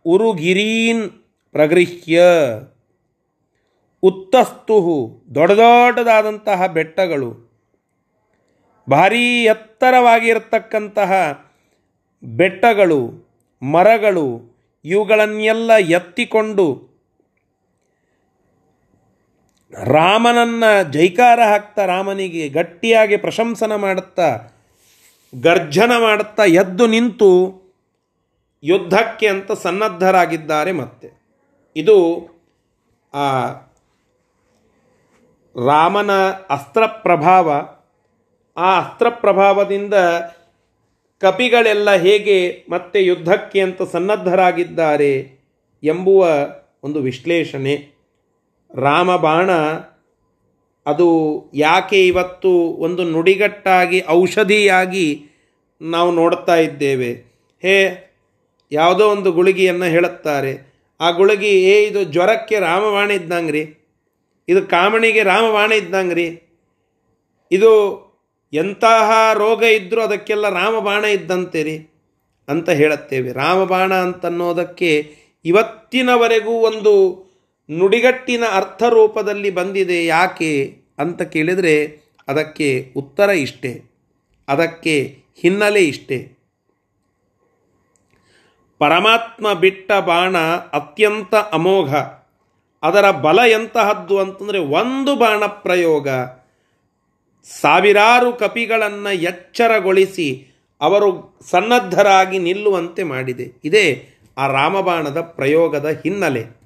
ಉರುಗಿರೀನ್ 0.07 1.05
ಪ್ರಗೃಹ್ಯ. 1.55 2.23
ಉತ್ತಸ್ತುಹು 4.07 5.23
ದೊಡ್ಡ 5.35 5.53
ದೊಡ್ಡದಾದಂತಹ 5.53 6.67
ಬೆಟ್ಟಗಳು. 6.67 7.47
ಭಾರೀ 8.91 9.45
ಎತ್ತರವಾಗಿರತಕ್ಕಂತಹ 9.45 11.13
ಬೆಟ್ಟಗಳು, 12.25 13.01
ಮರಗಳು, 13.63 14.27
ಇವುಗಳನ್ನೆಲ್ಲ 14.85 15.73
ಎತ್ತಿಕೊಂಡು 15.73 16.97
ರಾಮನನ್ನ 19.85 20.65
ಜೈಕಾರ 20.83 21.41
ಹಾಕ್ತಾ, 21.41 21.85
ರಾಮನಿಗೆ 21.85 22.49
ಗಟ್ಟಿಯಾಗಿ 22.49 23.17
ಪ್ರಶಂಸನ 23.17 23.75
ಮಾಡುತ್ತಾ, 23.75 24.29
ಗರ್ಜನ 25.41 25.93
ಮಾಡುತ್ತಾ 25.99 26.45
ಎದ್ದು 26.45 26.87
ನಿಂತು 26.87 27.31
ಯುದ್ಧಕ್ಕೆ 28.63 29.29
ಅಂತ 29.29 29.53
ಸನ್ನದ್ಧರಾಗಿದ್ದಾರೆ 29.53 30.73
ಮತ್ತೆ. 30.73 31.09
ಇದು 31.77 31.97
ಆ 33.15 33.27
ರಾಮನ 35.65 36.11
ಅಸ್ತ್ರ 36.51 36.87
ಪ್ರಭಾವ 36.87 37.51
ಆ 38.57 38.81
ಅಸ್ತ್ರ 38.81 39.09
ಪ್ರಭಾವದಿಂದ 39.09 39.95
ಕಪಿಗಳೆಲ್ಲ 41.21 41.95
ಹೇಗೆ 41.95 42.65
ಮತ್ತೆ 42.71 43.05
ಯುದ್ಧಕ್ಕೆ 43.05 43.61
ಅಂತ 43.61 43.83
ಸನ್ನದ್ಧರಾಗಿದ್ದಾರೆ 43.83 45.39
ಎಂಬುವ 45.83 46.29
ಒಂದು 46.85 47.01
ವಿಶ್ಲೇಷಣೆ. 47.01 47.89
ರಾಮಬಾಣ 48.75 49.51
ಅದು 50.87 51.43
ಯಾಕೆ 51.55 52.07
ಇವತ್ತು 52.07 52.51
ಒಂದು 52.59 53.05
ನುಡಿಗಟ್ಟಾಗಿ, 53.05 54.03
ಔಷಧಿಯಾಗಿ 54.09 55.25
ನಾವು 55.83 56.13
ನೋಡ್ತಾ 56.13 56.57
ಇದ್ದೇವೆ. 56.57 57.13
ಹೇ, 57.63 58.11
ಯಾವುದೋ 58.73 59.09
ಒಂದು 59.09 59.33
ಗುಳಿಗೆಯನ್ನು 59.33 59.85
ಹೇಳುತ್ತಾರೆ. 59.85 60.75
ಆ 61.01 61.11
ಗುಳಿಗೆ, 61.11 61.63
ಏ, 61.63 61.87
ಇದು 61.87 62.05
ಜ್ವರಕ್ಕೆ 62.05 62.61
ರಾಮಬಾಣ 62.61 63.11
ಇದ್ದಂಗ್ರಿ. 63.11 63.86
ಇದು 64.49 64.67
ಕಾಮಣಿಗೆ 64.67 65.23
ರಾಮಬಾಣ 65.23 65.73
ರೀ 66.13 66.41
ಇದು 67.53 68.07
ಎಂತಹ 68.53 69.31
ರೋಗ 69.35 69.63
ಇದ್ದರೂ 69.63 70.01
ಅದಕ್ಕೆಲ್ಲ 70.01 70.49
ರಾಮಬಾಣ 70.49 71.05
ಇದ್ದಂತೆ 71.05 71.63
ರೀ 71.63 71.91
ಅಂತ 72.49 72.71
ಹೇಳುತ್ತೇವೆ. 72.71 73.33
ರಾಮಬಾಣ 73.33 73.95
ಅಂತನ್ನೋದಕ್ಕೆ 73.95 75.17
ಇವತ್ತಿನವರೆಗೂ 75.45 76.51
ಒಂದು 76.51 77.27
ನುಡಿಗಟ್ಟಿನ 77.71 78.45
ಅರ್ಥ 78.53 78.83
ರೂಪದಲ್ಲಿ 78.83 79.51
ಬಂದಿದೆ 79.51 80.07
ಯಾಕೆ 80.07 80.79
ಅಂತ 80.99 81.23
ಕೇಳಿದರೆ 81.23 82.01
ಅದಕ್ಕೆ 82.29 82.93
ಉತ್ತರ 82.97 83.31
ಇಷ್ಟೆ. 83.31 83.83
ಅದಕ್ಕೆ 84.49 85.23
ಹಿನ್ನೆಲೆ 85.37 85.85
ಇಷ್ಟೆ. 85.85 86.37
ಪರಮಾತ್ಮ 88.79 89.53
ಬಿಟ್ಟ 89.53 89.93
ಬಾಣ 89.93 90.39
ಅತ್ಯಂತ 90.73 91.35
ಅಮೋಘ. 91.35 91.95
ಅದರ 92.87 93.11
ಬಲ 93.11 93.39
ಎಂತಹದ್ದು 93.39 94.19
ಅಂತಂದರೆ 94.19 94.59
ಒಂದು 94.59 95.17
ಬಾಣ 95.17 95.47
ಪ್ರಯೋಗ. 95.47 96.09
ಸಾವಿರಾರು 97.61 98.33
ಕಪಿಗಳನ್ನು 98.33 99.13
ಎಚ್ಚರಗೊಳಿಸಿ 99.13 100.47
ಅವರು 100.81 101.39
ಸನ್ನದ್ಧರಾಗಿ 101.51 102.39
ನಿಲ್ಲುವಂತೆ 102.39 103.03
ಮಾಡಿದೆ. 103.03 103.53
ಇದೇ 103.65 104.09
ಆ 104.39 104.47
ರಾಮಬಾಣದ 104.47 105.21
ಪ್ರಯೋಗದ 105.21 105.89
ಹಿನ್ನೆಲೆ. 105.89 106.61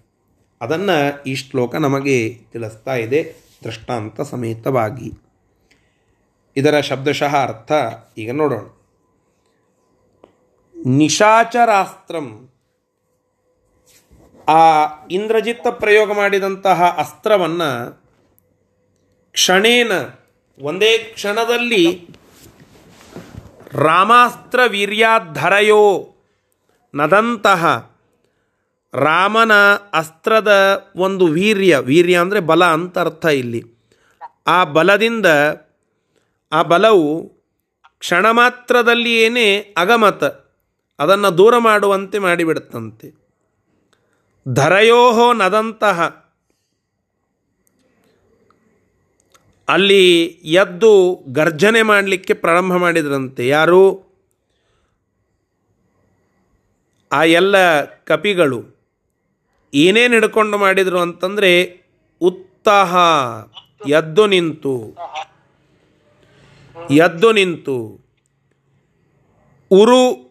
ಅದನ್ನು 0.61 1.23
ಈ 1.23 1.35
ಶ್ಲೋಕ 1.35 1.75
ನಮಗೆ 1.75 2.39
ತಿಳಿಸ್ತಾ 2.53 2.95
ಇದೆ 2.95 3.35
ದೃಷ್ಟಾಂತ 3.65 4.21
ಸಮೇತವಾಗಿ. 4.21 5.13
ಇದರ 6.57 6.81
ಶಬ್ದಶಃ 6.81 7.37
ಅರ್ಥ 7.37 7.73
ಈಗ 8.19 8.33
ನೋಡೋಣ. 8.33 8.65
ನಿಶಾಚರಾಸ್ತ್ರಂ 10.87 12.50
ಆ 14.51 14.61
ಇಂದ್ರಜಿತ್ತ 15.11 15.67
ಪ್ರಯೋಗ 15.69 16.13
ಮಾಡಿದಂತಹ 16.13 16.89
ಅಸ್ತ್ರವನ್ನು 16.99 17.71
ಕ್ಷಣೇನ 19.33 19.93
ಒಂದೇ 20.61 20.99
ಕ್ಷಣದಲ್ಲಿ 20.99 21.85
ರಾಮಾಸ್ತ್ರ 23.75 24.61
ವೀರ್ಯಾಧರಯೋ 24.69 25.85
ನದಂತಹ 26.95 27.63
ರಾಮನ 28.95 29.53
ಅಸ್ತ್ರದ 29.93 30.53
ಒಂದು 30.97 31.27
ವೀರ್ಯ 31.27 31.79
ವೀರ್ಯ 31.79 32.17
ಅಂದರೆ 32.17 32.41
ಬಲ 32.41 32.65
ಅಂತ 32.65 32.99
ಅರ್ಥ 32.99 33.25
ಇಲ್ಲಿ. 33.25 33.63
ಆ 34.47 34.65
ಬಲದಿಂದ 34.65 35.27
ಆ 36.53 36.63
ಬಲವು 36.63 37.07
ಕ್ಷಣ 37.99 38.27
ಮಾತ್ರದಲ್ಲಿಯೇನೇ 38.31 39.49
ಅಗಮತ, 39.77 40.25
ಅದನ್ನು 40.99 41.39
ದೂರ 41.39 41.59
ಮಾಡುವಂತೆ 41.59 42.19
ಮಾಡಿಬಿಡುತ್ತಂತೆ. 42.19 43.20
ಧರಯೋಹೋ 44.49 45.33
ನದಂತಹ. 45.33 46.31
ಅಲ್ಲಿ 49.69 50.25
ಎದ್ದು 50.27 51.21
ಗರ್ಜನೆ 51.29 51.83
ಮಾಡಲಿಕ್ಕೆ 51.83 52.35
ಪ್ರಾರಂಭ 52.35 52.73
ಮಾಡಿದ್ರಂತೆ 52.73 53.49
ಯಾರು? 53.49 54.11
ಆ 57.13 57.23
ಎಲ್ಲ 57.23 57.85
ಕಪಿಗಳು. 57.85 58.65
ಏನೇನು 59.75 60.15
ಹಿಡ್ಕೊಂಡು 60.15 60.59
ಮಾಡಿದರು 60.59 60.99
ಅಂತಂದರೆ 60.99 61.83
ಉತ್ತಹ, 62.21 62.97
ಎದ್ದು 63.89 64.27
ನಿಂತು. 64.27 64.97
ಎದ್ದು 66.91 67.33
ನಿಂತು. 67.33 68.01
ಉರು 69.71 70.30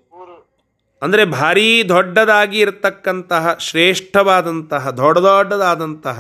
ಅಂದರೆ 1.02 1.24
ಭಾರೀ 1.34 1.68
ದೊಡ್ಡದಾಗಿ 1.90 2.58
ಇರತಕ್ಕಂತಹ 2.60 3.54
ಶ್ರೇಷ್ಠವಾದಂತಹ 3.60 4.90
ದೊಡ್ಡ 4.98 5.18
ದೊಡ್ಡದಾದಂತಹ 5.28 6.20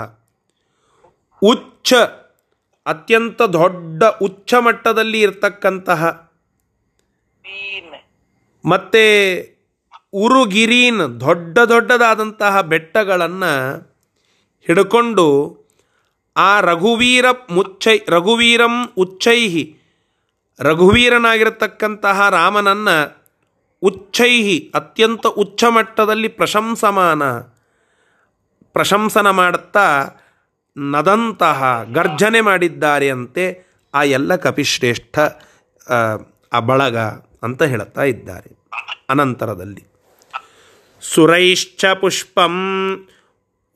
ಉಚ್ಚ 1.42 1.90
ಅತ್ಯಂತ 2.86 3.42
ದೊಡ್ಡ 3.54 4.04
ಉಚ್ಚ 4.22 4.54
ಮಟ್ಟದಲ್ಲಿ 4.62 5.20
ಇರತಕ್ಕಂತಹ 5.22 6.02
ಮತ್ತೆ 8.64 9.04
ಉರುಗಿರೀನ್ 10.20 11.04
ದೊಡ್ಡ 11.20 11.58
ದೊಡ್ಡದಾದಂತಹ 11.70 12.62
ಬೆಟ್ಟಗಳನ್ನು 12.68 13.52
ಹಿಡ್ಕೊಂಡು 14.68 15.28
ಆ 16.36 16.52
ರಘುವೀರ 16.62 17.26
ಮುಚ್ಚೈ 17.52 17.98
ರಘುವೀರಂ 18.10 18.76
ಉಚ್ಚೈಹಿ 18.98 19.64
ರಘುವೀರನಾಗಿರತಕ್ಕಂತಹ 20.60 22.28
ರಾಮನನ್ನು 22.30 22.96
ಉಚ್ಚೈಹಿ 23.82 24.72
ಅತ್ಯಂತ 24.76 25.28
ಉಚ್ಚ 25.28 25.64
ಮಟ್ಟದಲ್ಲಿ 25.64 26.28
ಪ್ರಶಂಸಮಾನ. 26.28 27.24
ಪ್ರಶಂಸನ 28.76 29.30
ಮಾಡುತ್ತಾ 29.30 29.86
ನದಂತಹ 30.78 31.60
ಗರ್ಜನೆ 31.92 32.42
ಮಾಡಿದ್ದಾರೆ 32.42 33.10
ಅಂತೆ 33.10 33.46
ಆ 33.94 34.04
ಎಲ್ಲ 34.04 34.36
ಕಪಿಶ್ರೇಷ್ಠ 34.36 35.20
ಆ, 35.88 36.16
ಬಳಗ 36.60 36.98
ಅಂತ 37.44 37.64
ಹೇಳುತ್ತಾ 37.64 38.04
ಇದ್ದಾರೆ 38.04 38.50
ಅನಂತರದಲ್ಲಿ. 39.10 39.84
ಸುರೈಶ್ಚ 41.02 41.86
ಪುಷ್ಪಂ 41.86 42.56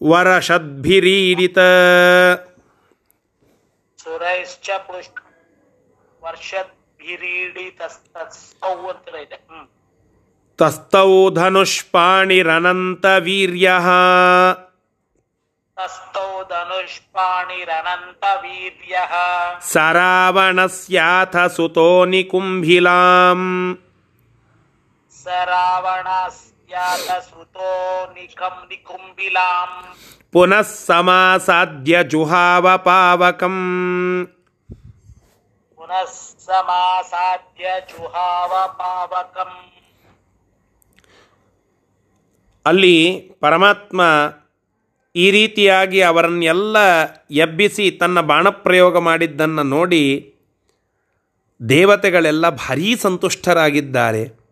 ವರಷದ್ಭಿರೀಡಿತ. 0.04 1.60
ಸುರೈಶ್ಚ 4.00 4.70
ಪುಷ್ಪ 4.88 5.18
ವರ್ಷದ್ಭಿರೀಡಿತ 6.24 7.82
ಅಂತ 7.82 8.42
ತಸ್ತೌ 10.64 11.10
ಧನುಷ್ಪಾಣಿರನಂತ 11.36 13.06
ವೀರ್ಯ 13.26 13.68
ತಸ್ತೌ 15.78 16.30
ಧನುಷ್ಪಾಣಿರನಂತ 16.52 18.24
ವೀರ್ಯ 18.44 18.94
ಸರಾವಣಸ್ಯಾಥ 19.70 21.36
ಸುತೋ 21.56 21.90
ನಿಕುಂಭಿಲಾಂ 22.12 23.42
ಸ 25.16 25.42
ರಾವಣಸ್ಯಾತ 25.50 27.10
ಸುತೋ 27.28 27.72
ನಿಕಂ 28.16 28.56
ನಿಕುಂಬಿಲಾಂ 28.70 29.72
ಪುನಃ 30.34 30.70
ಸಮಾಸಾದ್ಯ 30.80 32.04
ಜುಹಾವ 32.12 32.78
ಪಾವಕಂ 32.86 33.58
ಪುನಃ 35.80 36.08
ಸಮಾಸಾದ್ಯ 36.48 37.66
ಜುಹಾವ 37.92 38.52
ಪಾವಕಂ 38.78 39.54
ಅಲ್ಲಿ 42.66 43.20
ಪರಮಾತ್ಮ 43.40 44.02
ಈ 45.16 45.32
ರೀತಿಯಾಗಿ 45.32 46.02
ಅವರನ್ನೆಲ್ಲ 46.02 46.78
ಎಬ್ಬಿಸಿ 47.32 47.92
ತನ್ನ 47.92 48.22
ಬಾಣಪ್ರಯೋಗ 48.22 48.98
ಮಾಡಿದ್ದನ್ನು 48.98 49.64
ನೋಡಿ 49.64 50.34
ದೇವತೆಗಳೆಲ್ಲ 51.70 52.50
ಭಾರೀ 52.50 52.96
ಸಂತುಷ್ಟರಾಗಿದ್ದಾರೆ. 52.96 54.44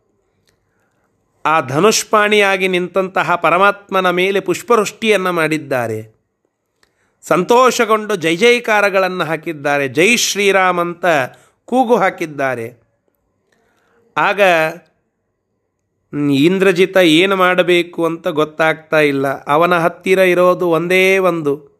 ಆ 1.45 1.61
ಧನುಷ್ಪಾಣಿಯಾಗಿ 1.61 2.67
ನಿಂತಹ 2.67 3.35
ಪರಮಾತ್ಮನ 3.35 4.09
ಮೇಲೆ 4.09 4.39
ಪುಷ್ಪವೃಷ್ಟಿಯನ್ನು 4.39 5.31
ಮಾಡಿದ್ದಾರೆ. 5.31 6.15
ಸಂತೋಷಗೊಂಡು 7.21 8.15
ಜೈ 8.15 8.35
ಜೈಕಾರಗಳನ್ನು 8.35 9.23
ಹಾಕಿದ್ದಾರೆ. 9.23 9.87
ಜೈ 9.87 10.15
ಶ್ರೀರಾಮ್ 10.15 10.79
ಅಂತ 10.79 11.05
ಕೂಗು 11.65 11.97
ಹಾಕಿದ್ದಾರೆ. 11.97 12.81
ಆಗ 14.17 14.41
ಇಂದ್ರಜಿತ 16.13 16.97
ಏನು 16.97 17.35
ಮಾಡಬೇಕು 17.35 18.05
ಅಂತ 18.05 18.27
ಗೊತ್ತಾಗ್ತಾ 18.27 18.99
ಇಲ್ಲ. 18.99 19.27
ಅವನ 19.27 19.77
ಹತ್ತಿರ 19.77 20.19
ಇರೋದು 20.19 20.69
ಒಂದೇ 20.69 21.17
ಒಂದು. 21.17 21.71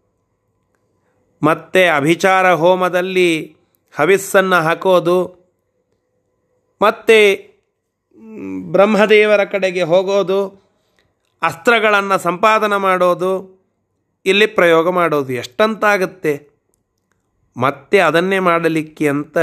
ಮತ್ತೆ 1.43 1.87
ಅಭಿಚಾರ 1.87 2.53
ಹೋಮದಲ್ಲಿ 2.53 3.55
ಹವಿಸ್ಸನ್ನು 3.99 4.55
ಹಾಕೋದು. 4.55 5.41
ಮತ್ತೆ 6.81 7.51
ಬ್ರಹ್ಮದೇವರ 8.71 9.43
ಕಡೆಗೆ 9.43 9.83
ಹೋಗೋದು. 9.83 10.61
ಅಸ್ತ್ರಗಳನ್ನು 11.41 12.19
ಸಂಪಾದನೆ 12.19 12.77
ಮಾಡೋದು. 12.77 13.61
ಇಲ್ಲಿ 14.25 14.45
ಪ್ರಯೋಗ 14.45 14.89
ಮಾಡೋದು. 14.89 15.33
ಎಷ್ಟಂತಾಗುತ್ತೆ. 15.33 16.49
ಮತ್ತೆ 17.57 17.99
ಅದನ್ನೇ 17.99 18.39
ಮಾಡಲಿಕ್ಕೆ 18.39 19.07
ಅಂತ 19.07 19.37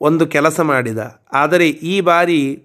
ಒಂದು 0.00 0.26
ಕೆಲಸ 0.26 0.60
ಮಾಡಿದ. 0.60 0.98
ಆದರೆ 1.32 1.68
ಈ 1.68 2.00
ಬಾರಿ 2.00 2.62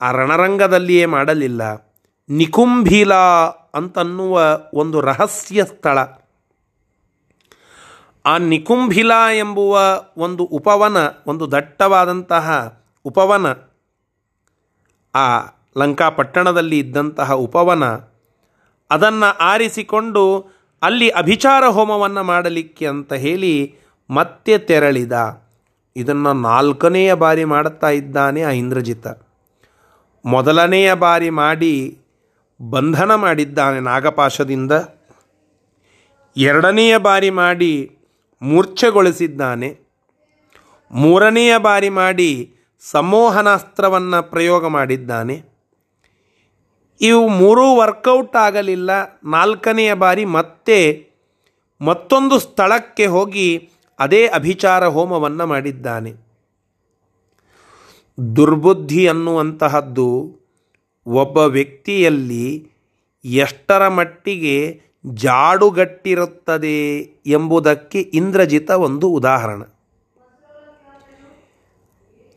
ಆ 0.00 0.10
ರಣರಂಗದಲ್ಲಿಯೇ 0.10 1.06
ಮಾಡಲಿಲ್ಲ. 1.06 1.92
ನಿಕುಂಭಿಲಾ 2.28 3.46
ಅಂತನ್ನುವ 3.74 4.60
ಒಂದು 4.74 5.00
ರಹಸ್ಯ 5.00 5.64
ಸ್ಥಳ. 5.64 5.98
ಆ 8.26 8.38
ನಿಕುಂಭಿಲಾ 8.38 9.32
ಎಂಬುವ 9.32 9.80
ಒಂದು 10.16 10.44
ಉಪವನ, 10.44 10.96
ಒಂದು 11.26 11.52
ದಟ್ಟವಾದಂತಹ 11.52 12.78
ಉಪವನ. 13.04 13.46
ಆ 15.14 15.40
ಲಂಕಾಪಟ್ಟಣದಲ್ಲಿ 15.78 16.78
ಇದ್ದಂತಹ 16.78 17.32
ಉಪವನ. 17.32 17.84
ಅದನ್ನು 18.90 19.36
ಆರಿಸಿಕೊಂಡು 19.38 20.46
ಅಲ್ಲಿ 20.82 21.08
ಅಭಿಚಾರ 21.08 21.64
ಹೋಮವನ್ನು 21.64 22.22
ಮಾಡಲಿಕ್ಕೆ 22.22 22.86
ಅಂತ 22.86 23.12
ಹೇಳಿ 23.12 23.74
ಮತ್ತೆ 24.10 24.58
ತೆರಳಿದ. 24.58 25.12
ಇದನ್ನು 25.96 26.32
ನಾಲ್ಕನೆಯ 26.32 27.14
ಬಾರಿ 27.14 27.44
ಮಾಡುತ್ತಾ 27.44 27.88
ಇದ್ದಾನೆ 27.88 28.42
ಆ 28.42 28.48
ಇಂದ್ರಜಿತ. 28.48 29.06
ಮೊದಲನೆಯ 30.24 30.94
ಬಾರಿ 30.94 31.30
ಮಾಡಿ 31.30 31.98
ಬಂಧನ 32.70 33.14
ಮಾಡಿದ್ದಾನೆ 33.14 33.80
ನಾಗಪಾಶದಿಂದ. 33.80 34.72
ಎರಡನೆಯ 36.36 36.98
ಬಾರಿ 36.98 37.30
ಮಾಡಿ 37.30 37.96
ಮೂರ್ಛೆಗೊಳಿಸಿದ್ದಾನೆ. 38.42 39.78
ಮೂರನೆಯ 40.90 41.58
ಬಾರಿ 41.58 41.88
ಮಾಡಿ 41.88 42.54
ಸಂಮೋಹನಾಸ್ತ್ರವನ್ನು 42.80 44.30
ಪ್ರಯೋಗ 44.30 44.66
ಮಾಡಿದ್ದಾನೆ. 44.66 45.42
ಇವು 47.00 47.28
ಮೂರೂ 47.28 47.76
ವರ್ಕೌಟ್ 47.76 48.36
ಆಗಲಿಲ್ಲ. 48.36 48.90
ನಾಲ್ಕನೆಯ 49.24 49.94
ಬಾರಿ 49.94 50.24
ಮತ್ತೆ 50.24 51.06
ಮತ್ತೊಂದು 51.80 52.38
ಸ್ಥಳಕ್ಕೆ 52.38 53.06
ಹೋಗಿ 53.06 53.68
ಅದೇ 53.98 54.26
ಅಭಿಚಾರ 54.26 54.86
ಹೋಮವನ್ನು 54.86 55.46
ಮಾಡಿದ್ದಾನೆ. 55.46 56.23
ದುರ್ಬುದ್ಧಿ 58.36 59.08
ಅನ್ನುವಂತಹದ್ದು 59.08 60.36
ಒಬ್ಬ 61.06 61.38
ವ್ಯಕ್ತಿಯಲ್ಲಿ 61.38 62.72
ಎಷ್ಟರ 63.24 63.88
ಮಟ್ಟಿಗೆ 63.88 64.80
ಜಾಡುಗಟ್ಟಿರುತ್ತದೆ 65.06 67.00
ಎಂಬುದಕ್ಕೆ 67.26 68.00
ಇಂದ್ರಜಿತ 68.00 68.70
ಒಂದು 68.70 69.08
ಉದಾಹರಣೆ. 69.08 69.74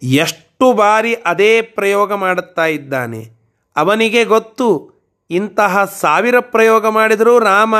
ಎಷ್ಟು 0.03 0.73
ಬಾರಿ 0.73 1.15
ಅದೇ 1.15 1.61
ಪ್ರಯೋಗ 1.61 2.13
ಮಾಡುತ್ತಾ 2.13 2.65
ಇದ್ದಾನೆ. 2.65 3.31
ಅವನಿಗೆ 3.75 4.23
ಗೊತ್ತು, 4.23 4.91
ಇಂತಹ 5.29 5.85
ಸಾವಿರ 5.85 6.39
ಪ್ರಯೋಗ 6.39 6.87
ಮಾಡಿದರೂ 6.87 7.39
ರಾಮ, 7.39 7.75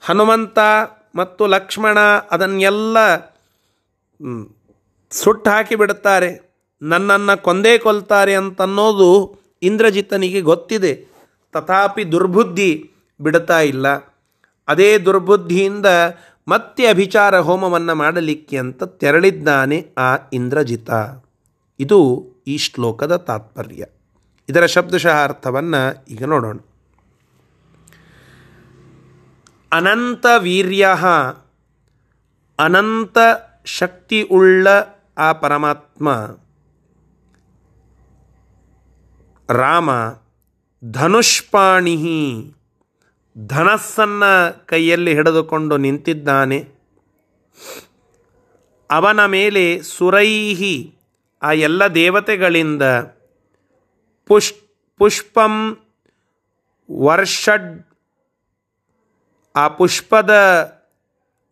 ಹನುಮಂತ 0.00 0.58
ಮತ್ತು 1.14 1.46
ಲಕ್ಷ್ಮಣ 1.46 1.98
ಅದನ್ನೆಲ್ಲ 2.30 2.98
ಸುಟ್ಟು 5.10 5.50
ಹಾಕಿಬಿಡುತ್ತಾರೆ 5.50 6.45
ನನ್ನನ್ನು 6.82 7.42
ಕೊಂದೇ 7.42 7.78
ಕೊಲ್ತಾರೆ 7.78 8.34
ಅಂತನ್ನೋದು 8.34 9.38
ಇಂದ್ರಜಿತನಿಗೆ 9.62 10.40
ಗೊತ್ತಿದೆ. 10.40 11.06
ತಥಾಪಿ 11.52 12.12
ದುರ್ಬುದ್ಧಿ 12.12 12.90
ಬಿಡ್ತಾ 13.20 13.60
ಇಲ್ಲ. 13.60 13.88
ಅದೇ 14.68 14.98
ದುರ್ಬುದ್ಧಿಯಿಂದ 14.98 15.86
ಮತ್ತೆ 16.48 16.86
ಅಭಿಚಾರ 16.86 17.38
ಹೋಮವನ್ನು 17.38 17.94
ಮಾಡಲಿಕ್ಕೆ 17.94 18.58
ಅಂತ 18.58 18.84
ತೆರಳಿದ್ದಾನೆ 18.84 19.86
ಆ 19.98 20.16
ಇಂದ್ರಜಿತ 20.32 20.90
ಇದು 21.80 22.26
ಈ 22.46 22.56
ಶ್ಲೋಕದ 22.56 23.16
ತಾತ್ಪರ್ಯ. 23.16 23.84
ಇದರ 24.48 24.66
ಶಬ್ದಶಃ 24.66 25.24
ಅರ್ಥವನ್ನು 25.24 26.04
ಈಗ 26.08 26.24
ನೋಡೋಣ. 26.24 26.58
ಅನಂತ 29.72 30.26
ವೀರ್ಯ, 30.38 30.88
ಅನಂತ 32.58 33.18
ಶಕ್ತಿ 33.64 34.22
ಉಳ್ಳ 34.22 34.68
ಆ 35.18 35.32
ಪರಮಾತ್ಮ 35.32 36.12
ರಾಮ 39.50 39.90
ಧನುಷ್ಪಾಣಿ 40.90 41.96
ಧನಸ್ಸನ್ನು 43.46 44.66
ಕೈಯಲ್ಲಿ 44.66 45.14
ಹಿಡಿದುಕೊಂಡು 45.14 45.76
ನಿಂತಿದ್ದಾನೆ. 45.76 46.58
ಅವನ 48.90 49.24
ಮೇಲೆ 49.24 49.82
ಸುರೈಹಿ 49.82 50.94
ಆ 51.42 51.52
ಎಲ್ಲ 51.52 51.86
ದೇವತೆಗಳಿಂದ 51.86 52.82
ಪುಷ್, 54.26 54.52
ಪುಷ್ಪಂ 54.98 55.84
ವರ್ಷಡ್ 56.90 57.86
ಆ 59.56 59.68
ಪುಷ್ಪದ 59.68 60.30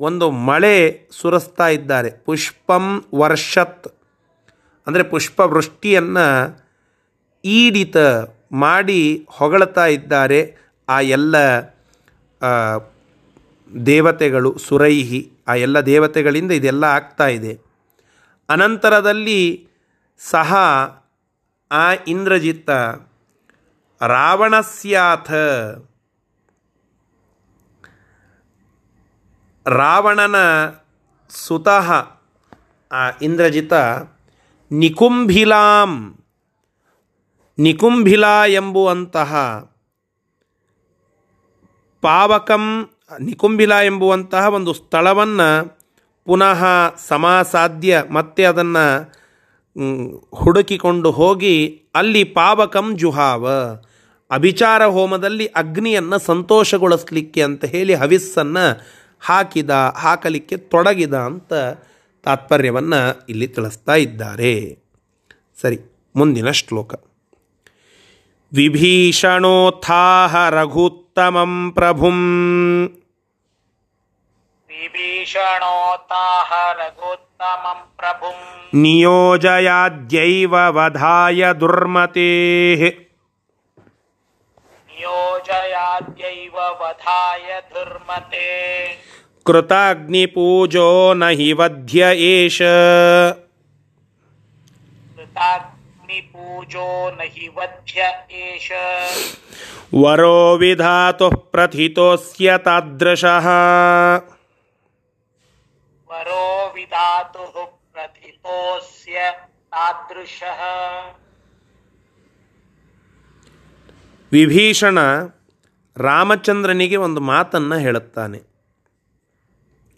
ಒಂದು 0.00 0.30
ಮಳೆ 0.30 1.08
ಸುರಿಸ್ತಾ 1.10 1.68
ಇದ್ದಾರೆ. 1.68 2.10
ಪುಷ್ಪಂ 2.10 3.04
ವರ್ಷತ್ 3.14 3.88
ಅಂದರೆ 4.86 5.02
ಪುಷ್ಪವೃಷ್ಟಿಯನ್ನು 5.02 6.63
ಈಡಿತ 7.44 7.96
ಮಾಡಿ 8.52 9.26
ಹೊಗಳ್ತಾ 9.28 9.86
ಇದ್ದಾರೆ 9.86 10.40
ಆ 10.88 11.00
ಎಲ್ಲ 11.00 11.36
ದೇವತೆಗಳು, 13.86 14.58
ಸುರೈಹಿ, 14.58 15.32
ಆ 15.48 15.54
ಎಲ್ಲ 15.54 15.80
ದೇವತೆಗಳಿಂದ 15.80 16.52
ಇದೆಲ್ಲ 16.52 16.84
ಆಗ್ತಾ 16.84 17.26
ಇದೆ. 17.26 17.52
ಅನಂತರದಲ್ಲಿ 18.48 19.68
ಸಹ 20.18 20.54
ಆ 21.70 21.92
ಇಂದ್ರಜಿತ್ತ 22.08 22.70
ರಾವಣಸ್ಯಾಥ, 24.00 25.32
ರಾವಣನ 29.66 30.36
ಸುತಃ 31.30 31.90
ಆ 32.92 33.10
ಇಂದ್ರಜಿತ 33.22 33.72
ನಿಕುಂಭಿಲಾಂ 34.70 36.23
ನಿಕುಂಭಿಲ 37.58 38.24
ಎಂಬುವಂತಹ 38.52 39.32
ಪಾವಕಂ 42.02 42.64
ನಿಕುಂಭಿಲ 43.20 43.72
ಎಂಬುವಂತಹ 43.84 44.44
ಒಂದು 44.48 44.72
ಸ್ಥಳವನ್ನು 44.72 45.48
ಪುನಃ 46.26 46.60
ಸಮಾಸಾಧ್ಯ, 47.08 48.02
ಮತ್ತೆ 48.10 48.42
ಅದನ್ನು 48.44 48.86
ಹುಡುಕಿಕೊಂಡು 50.32 51.10
ಹೋಗಿ 51.10 51.54
ಅಲ್ಲಿ 51.94 52.22
ಪಾವಕಂ 52.38 52.86
ಜುಹಾವ. 52.96 53.46
ಅಭಿಚಾರ 54.30 54.82
ಹೋಮದಲ್ಲಿ 54.86 55.46
ಅಗ್ನಿಯನ್ನು 55.46 56.18
ಸಂತೋಷಗೊಳಿಸ್ಲಿಕ್ಕೆ 56.18 57.42
ಅಂತ 57.42 57.64
ಹೇಳಿ 57.64 57.94
ಹವಿಸ್ಸನ್ನು 57.94 58.66
ಹಾಕಿದ, 59.22 59.70
ಹಾಕಲಿಕ್ಕೆ 59.96 60.56
ತೊಡಗಿದ 60.56 61.14
ಅಂತ 61.30 61.52
ತಾತ್ಪರ್ಯವನ್ನು 62.24 63.00
ಇಲ್ಲಿ 63.28 63.48
ತಿಳಿಸ್ತಾ 63.48 63.94
ಇದ್ದಾರೆ. 63.94 64.54
ಸರಿ, 65.62 65.78
ಮುಂದಿನ 66.16 66.50
ಶ್ಲೋಕ. 66.50 66.94
विभीषणोत्थाह 68.56 70.34
रघुत्तमं 70.54 71.54
प्रभुम् 71.76 72.20
विभीषणोत्थाह 74.70 76.50
रघुत्तमं 76.80 77.80
प्रभुम् 78.00 78.78
नियोजयाद्यैव 78.82 80.54
वधाय 80.78 81.52
दुर्मतेः 81.62 82.84
नियोजयाद्यैव 84.90 86.56
वधाय 86.82 87.60
दुर्मते 87.74 88.48
कृताग्निपूजो 89.46 90.90
न 91.14 91.36
हि 91.38 91.52
वध्य 91.60 92.12
एष 92.32 92.60
कृताग्निपूजो 96.03 96.87
न 97.11 97.27
हि 97.33 97.47
वध्य 97.57 97.99
एष 98.43 98.67
ವರೋ 99.95 100.33
ವಿಧಾತು 100.61 101.27
ಪ್ರಥಿತೋಸ್ಯ 101.53 102.49
ತಾದೃಶಃ 102.65 103.45
वरो 106.09 106.43
विधातुः 106.75 107.55
प्रथितोऽस्य 107.93 109.15
तादृशः 109.73 110.61
ವಿಭೀಷಣ 114.31 114.97
ರಾಮಚಂದ್ರನಿಗೆ 115.97 116.97
ಒಂದು 117.05 117.21
ಮಾತನ್ನು 117.29 117.77
ಹೇಳುತ್ತಾನೆ 117.79 118.39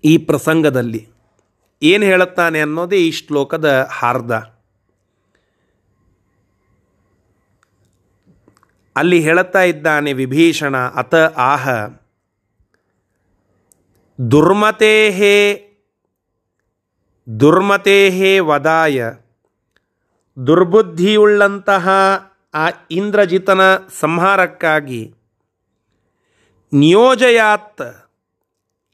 ಈ 0.03 0.13
ಪ್ರಸಂಗದಲ್ಲಿ 0.30 1.01
ಏನು 1.82 2.05
ಹೇಳುತ್ತಾನೆ 2.05 2.59
ಅನ್ನೋದೇ 2.61 2.99
ಈ 2.99 3.11
ಶ್ಲೋಕದ 3.19 3.69
ಹಾರ್ದ 3.99 4.32
ಅಲ್ಲಿ 8.97 9.20
ಹೇಳುತ್ತಾ 9.20 9.62
ಇದ್ದಾನೆ 9.62 10.12
ವಿಭೀಷಣ, 10.12 10.76
ಅತ 10.76 11.14
ಆಹ, 11.14 11.68
ದುರ್ಮತೇಹೇ 14.30 15.62
ದುರ್ಮತೇಹೇ 17.40 18.38
ವದಾಯ, 18.38 19.12
ದುರ್ಬುದ್ಧಿಯುಳ್ಳಂತಹ 20.47 21.88
ಆ 22.55 22.68
ಇಂದ್ರಜಿತನ 22.90 23.61
ಸಂಹಾರಕ್ಕಾಗಿ 23.76 25.14
ನಿಯೋಜಯಾತ್, 26.72 28.11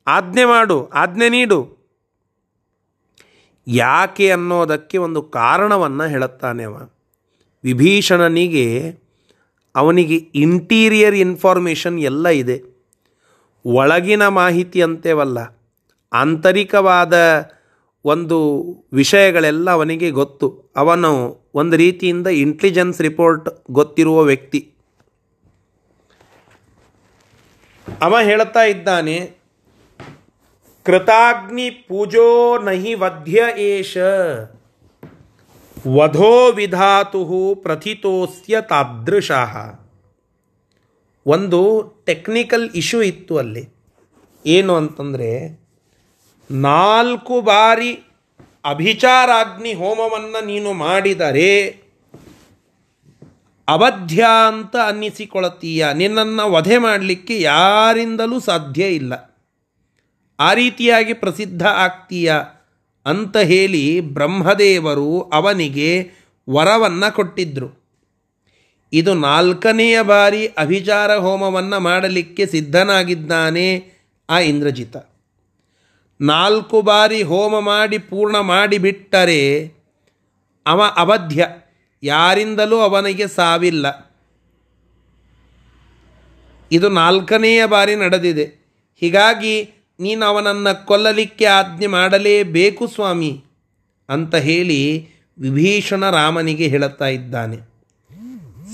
ಆಜ್ಞೆ 0.07 0.45
ಮಾಡು, 0.45 0.89
ಆಜ್ಞೆ 0.89 1.29
ನೀಡು. 1.29 1.83
ಯಾಕೆ 3.67 4.31
ಅನ್ನೋದಕ್ಕೆ 4.31 4.99
ಒಂದು 4.99 5.23
ಕಾರಣವನ್ನು 5.23 6.05
ಹೇಳುತ್ತಾನೆ 6.05 6.65
ಅವ. 6.65 6.89
ವಿಭೀಷಣನಿಗೆ 7.65 9.02
ಅವನಿಗೆ 9.75 10.17
ಇಂಟೀರಿಯರ್ 10.35 11.15
ಇನ್ಫಾರ್ಮೇಷನ್ 11.15 11.99
ಎಲ್ಲ 12.01 12.29
ಇದೆ. 12.43 12.57
ಒಳಗಿನ 13.65 14.25
ಮಾಹಿತಿ 14.29 14.79
ಅಂತೇವಲ್ಲ, 14.83 15.39
ಆಂತರಿಕವಾದ 16.13 17.15
ಒಂದು 18.05 18.39
ವಿಷಯಗಳೆಲ್ಲ 18.93 19.69
ಅವನಿಗೆ 19.71 20.09
ಗೊತ್ತು. 20.11 20.47
ಅವನು 20.77 21.11
ಒಂದು 21.55 21.77
ರೀತಿಯಿಂದ 21.77 22.27
ಇಂಟೆಲಿಜೆನ್ಸ್ 22.27 23.01
ರಿಪೋರ್ಟ್ 23.01 23.49
ಗೊತ್ತಿರುವ 23.71 24.19
ವ್ಯಕ್ತಿ. 24.23 24.61
ಅವ 27.87 28.19
ಹೇಳ್ತಾ 28.21 28.63
ಇದ್ದಾನೆ, 28.65 29.17
ಕೃತಾಗ್ನಿ 30.87 31.69
ಪೂಜೋ 31.71 32.29
ನಹಿ 32.59 32.95
ವಧ್ಯ 32.95 33.41
ಏಷ 33.59 33.97
ವಧೋ 35.89 36.53
ವಿಧಾತು 36.53 37.55
ಪ್ರಥಿತೋಸ್ಯ 37.63 38.61
ತಾದೃಶಃ. 38.61 39.57
ಒಂದು 41.27 41.83
ಟೆಕ್ನಿಕಲ್ 42.07 42.71
ಇಶ್ಯೂ 42.75 43.03
ಇತ್ತು 43.03 43.39
ಅಲ್ಲಿ. 43.39 43.69
ಏನು 44.47 44.77
ಅಂತಂದರೆ, 44.77 45.61
ನಾಲ್ಕು 46.51 47.41
ಬಾರಿ 47.41 47.95
ಅಭಿಚಾರಾಗ್ನಿ 48.65 49.73
ಹೋಮವನ್ನು 49.73 50.45
ನೀನು 50.45 50.73
ಮಾಡಿದರೆ, 50.73 51.83
ಅವಧ್ಯ 53.69 54.27
ಅಂತ 54.49 54.77
ಅನ್ನಿಸಿಕೊಳ್ಳತೀಯ 54.77 55.87
ನಿನ್ನನ್ನು 55.95 56.53
ವಧೆ 56.53 56.79
ಮಾಡಲಿಕ್ಕೆ 56.79 57.41
ಯಾರಿಂದಲೂ 57.41 58.41
ಸಾಧ್ಯ 58.41 58.89
ಇಲ್ಲ. 58.89 59.43
ಆ 60.41 60.55
ರೀತಿಯಾಗಿ 60.55 61.13
ಪ್ರಸಿದ್ಧ 61.13 61.67
ಆಗ್ತೀಯ. 61.67 62.35
ಅಂತ 63.07 63.37
ಹೇಳಿ 63.37 64.01
ಬ್ರಹ್ಮದೇವರು 64.01 65.21
ಅವನಿಗೆ 65.21 66.11
ವರವನ್ನು 66.51 67.15
ಕೊಟ್ಟಿದ್ದರು 67.15 67.83
ಇದು 68.93 69.15
ನಾಲ್ಕನೆಯ 69.15 70.03
ಬಾರಿ 70.03 70.47
ಅಭಿಚಾರ 70.47 71.15
ಹೋಮವನ್ನು 71.17 71.81
ಮಾಡಲಿಕ್ಕೆ 71.81 72.47
ಸಿದ್ಧನಾಗಿದ್ದಾನೆ 72.47 73.67
ಆ 74.31 74.39
ಇಂದ್ರಜಿತ. 74.39 74.97
ನಾಲ್ಕು 76.21 76.83
ಬಾರಿ 76.83 77.23
ಹೋಮ 77.23 77.61
ಮಾಡಿ 77.61 77.99
ಪೂರ್ಣ 77.99 78.39
ಮಾಡಿಬಿಟ್ಟರೆ 78.39 79.73
ಅವ 80.67 80.83
ಅವಧ್ಯ, 80.97 81.49
ಯಾರಿಂದಲೂ 82.03 82.77
ಅವನಿಗೆ 82.79 83.29
ಸಾವಿಲ್ಲ. 83.29 84.13
ಇದು 86.73 86.89
ನಾಲ್ಕನೆಯ 86.89 87.67
ಬಾರಿ 87.67 87.95
ನಡೆದಿದೆ. 87.97 88.45
ಹೀಗಾಗಿ 89.01 89.71
ನೀನು 90.03 90.27
ಅವನನ್ನು 90.27 90.87
ಕೊಲ್ಲಲಿಕ್ಕೆ 90.87 91.45
ಆಜ್ಞೆ 91.45 91.87
ಮಾಡಲೇಬೇಕು 91.87 92.87
ಸ್ವಾಮಿ 92.87 93.45
ಅಂತ 94.09 94.35
ಹೇಳಿ 94.35 95.09
ವಿಭೀಷಣ 95.39 96.11
ರಾಮನಿಗೆ 96.11 96.69
ಹೇಳುತ್ತಾ 96.69 97.07
ಇದ್ದಾನೆ. 97.07 97.57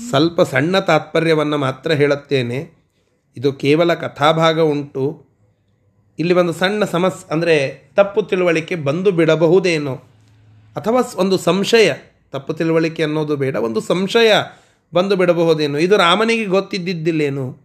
ಸ್ವಲ್ಪ 0.09 0.41
ಸಣ್ಣ 0.41 0.79
ತಾತ್ಪರ್ಯವನ್ನು 0.79 1.57
ಮಾತ್ರ 1.57 1.91
ಹೇಳುತ್ತೇನೆ. 1.91 2.59
ಇದು 3.37 3.53
ಕೇವಲ 3.53 3.93
ಕಥಾಭಾಗ 3.93 4.59
ಉಂಟು. 4.59 5.23
ಇಲ್ಲಿ 6.19 6.33
ಒಂದು 6.33 6.53
ಸಣ್ಣ 6.53 6.85
ಸಮಸ್, 6.85 7.25
ಅಂದರೆ 7.31 7.83
ತಪ್ಪು 7.95 8.23
ತಿಳುವಳಿಕೆ 8.23 8.75
ಬಂದು 8.75 9.11
ಬಿಡಬಹುದೇನೋ. 9.11 9.95
ಅಥವಾ 10.75 11.01
ಒಂದು 11.15 11.37
ಸಂಶಯ. 11.37 11.93
ತಪ್ಪು 12.31 12.53
ತಿಳುವಳಿಕೆ 12.53 13.03
ಅನ್ನೋದು 13.03 13.35
ಬೇಡ, 13.35 13.55
ಒಂದು 13.55 13.81
ಸಂಶಯ 13.81 14.31
ಬಂದು 14.93 15.15
ಬಿಡಬಹುದೇನೋ. 15.15 15.77
ಇದು 15.77 15.97
ರಾಮನಿಗೆ 15.97 16.45
ಗೊತ್ತಿದ್ದಿದ್ದಿಲ್ಲೇನು? 16.45 17.57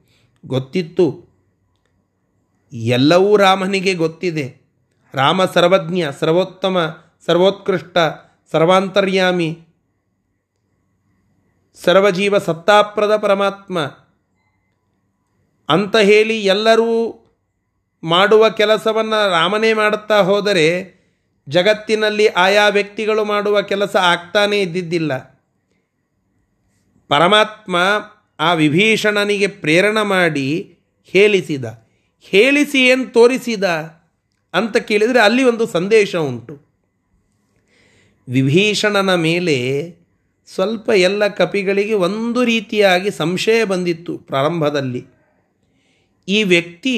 ಗೊತ್ತಿತ್ತು. 0.46 1.33
ಎಲ್ಲವೂ 2.74 3.36
ರಾಮನಿಗೆ 3.36 3.94
ಗೊತ್ತಿದೆ. 3.94 4.60
ರಾಮ 5.14 5.44
ಸರ್ವಜ್ಞ, 5.44 6.04
ಸರ್ವೋತ್ತಮ, 6.20 6.98
ಸರ್ವೋತ್ಕೃಷ್ಟ, 7.26 7.98
ಸರ್ವಾಂತರ್ಯಾಮಿ, 8.52 9.58
ಸರ್ವಜೀವ 11.84 12.38
ಸತ್ತಾಪ್ರದ 12.38 13.16
ಪರಮಾತ್ಮ. 13.16 13.78
ಅಂತ 15.68 15.96
ಹೇಳಿ 15.96 16.44
ಎಲ್ಲರೂ 16.44 17.20
ಮಾಡುವ 18.04 18.50
ಕೆಲಸವನ್ನು 18.50 19.30
ರಾಮನೇ 19.30 19.72
ಮಾಡುತ್ತಾ 19.72 20.22
ಹೋದರೆ 20.22 20.94
ಜಗತ್ತಿನಲ್ಲಿ 21.48 22.26
ಆಯಾ 22.26 22.68
ವ್ಯಕ್ತಿಗಳು 22.68 23.24
ಮಾಡುವ 23.24 23.62
ಕೆಲಸ 23.62 23.96
ಆಗ್ತಾನೇ 23.96 24.60
ಇದ್ದಿದ್ದಿಲ್ಲ. 24.60 25.16
ಪರಮಾತ್ಮ 27.08 27.76
ಆ 28.40 28.52
ವಿಭೀಷಣನಿಗೆ 28.52 29.46
ಪ್ರೇರಣ 29.46 30.02
ಮಾಡಿ 30.02 30.78
ಹೇಳಿಸಿದ. 31.04 31.83
ಹೇಳಿಸಿ 32.30 32.86
ಏನು 32.86 33.12
ತೋರಿಸಿದ 33.12 33.64
ಅಂತ 34.54 34.76
ಕೇಳಿದರೆ 34.76 35.20
ಅಲ್ಲಿ 35.20 35.44
ಒಂದು 35.44 35.66
ಸಂದೇಶ 35.66 36.16
ಉಂಟು. 36.16 36.54
ವಿಭೀಷಣನ 38.28 39.14
ಮೇಲೆ 39.14 39.58
ಸ್ವಲ್ಪ 40.46 40.90
ಎಲ್ಲ 40.90 41.28
ಕಪಿಗಳಿಗೆ 41.28 41.94
ಒಂದು 41.94 42.44
ರೀತಿಯಾಗಿ 42.44 43.10
ಸಂಶಯ 43.10 43.64
ಬಂದಿತ್ತು 43.64 44.18
ಪ್ರಾರಂಭದಲ್ಲಿ. 44.18 45.04
ಈ 46.28 46.42
ವ್ಯಕ್ತಿ 46.42 46.96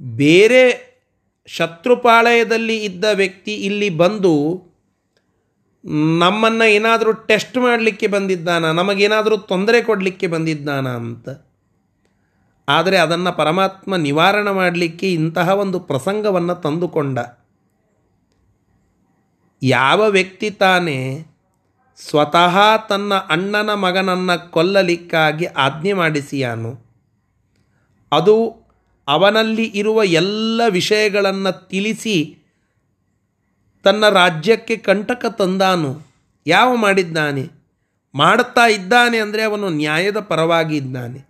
ಬೇರೆ 0.00 0.96
ಶತ್ರುಪಾಳಯದಲ್ಲಿ 1.46 2.84
ಇದ್ದ 2.84 3.04
ವ್ಯಕ್ತಿ 3.14 3.54
ಇಲ್ಲಿ 3.54 3.90
ಬಂದು 3.90 4.62
ನಮ್ಮನ್ನು 6.18 6.68
ಏನಾದರೂ 6.68 7.12
ಟೆಸ್ಟ್ 7.12 7.56
ಮಾಡಲಿಕ್ಕೆ 7.56 8.06
ಬಂದಿದ್ದಾನ? 8.06 8.70
ನಮಗೇನಾದರೂ 8.72 9.36
ತೊಂದರೆ 9.36 9.82
ಕೊಡಲಿಕ್ಕೆ 9.82 10.26
ಬಂದಿದ್ದಾನ 10.26 10.88
ಅಂತ. 10.88 11.28
ಆದರೆ 12.68 12.96
ಅದನ್ನು 12.96 13.36
ಪರಮಾತ್ಮ 13.36 13.96
ನಿವಾರಣೆ 13.96 14.50
ಮಾಡಲಿಕ್ಕೆ 14.50 15.12
ಇಂತಹ 15.12 15.48
ಒಂದು 15.48 15.80
ಪ್ರಸಂಗವನ್ನು 15.80 16.54
ತಂದುಕೊಂಡ. 16.54 17.18
ಯಾವ 19.62 20.00
ವ್ಯಕ್ತಿ 20.08 20.50
ತಾನೇ 20.50 21.26
ಸ್ವತಃ 21.96 22.76
ತನ್ನ 22.88 23.14
ಅಣ್ಣನ 23.14 23.74
ಮಗನನ್ನು 23.74 24.50
ಕೊಲ್ಲಲಿಕ್ಕಾಗಿ 24.50 25.46
ಆಜ್ಞೆ 25.46 25.92
ಮಾಡಿಸಿಯಾನು, 25.92 26.72
ಅದು 28.12 28.64
ಅವನಲ್ಲಿ 29.08 29.64
ಇರುವ 29.74 30.04
ಎಲ್ಲ 30.04 30.62
ವಿಷಯಗಳನ್ನು 30.68 31.68
ತಿಳಿಸಿ 31.68 32.42
ತನ್ನ 33.82 34.08
ರಾಜ್ಯಕ್ಕೆ 34.08 34.76
ಕಂಟಕ 34.76 35.26
ತಂದಾನು, 35.26 36.02
ಯಾವ 36.46 36.76
ಮಾಡಿದ್ದಾನೆ, 36.76 37.48
ಮಾಡುತ್ತಾ 38.14 38.66
ಇದ್ದಾನೆ 38.66 39.18
ಅಂದರೆ 39.18 39.42
ಅವನು 39.42 39.68
ನ್ಯಾಯದ 39.68 40.20
ಪರವಾಗಿ 40.20 40.76
ಇದ್ದಾನೆ. 40.76 41.25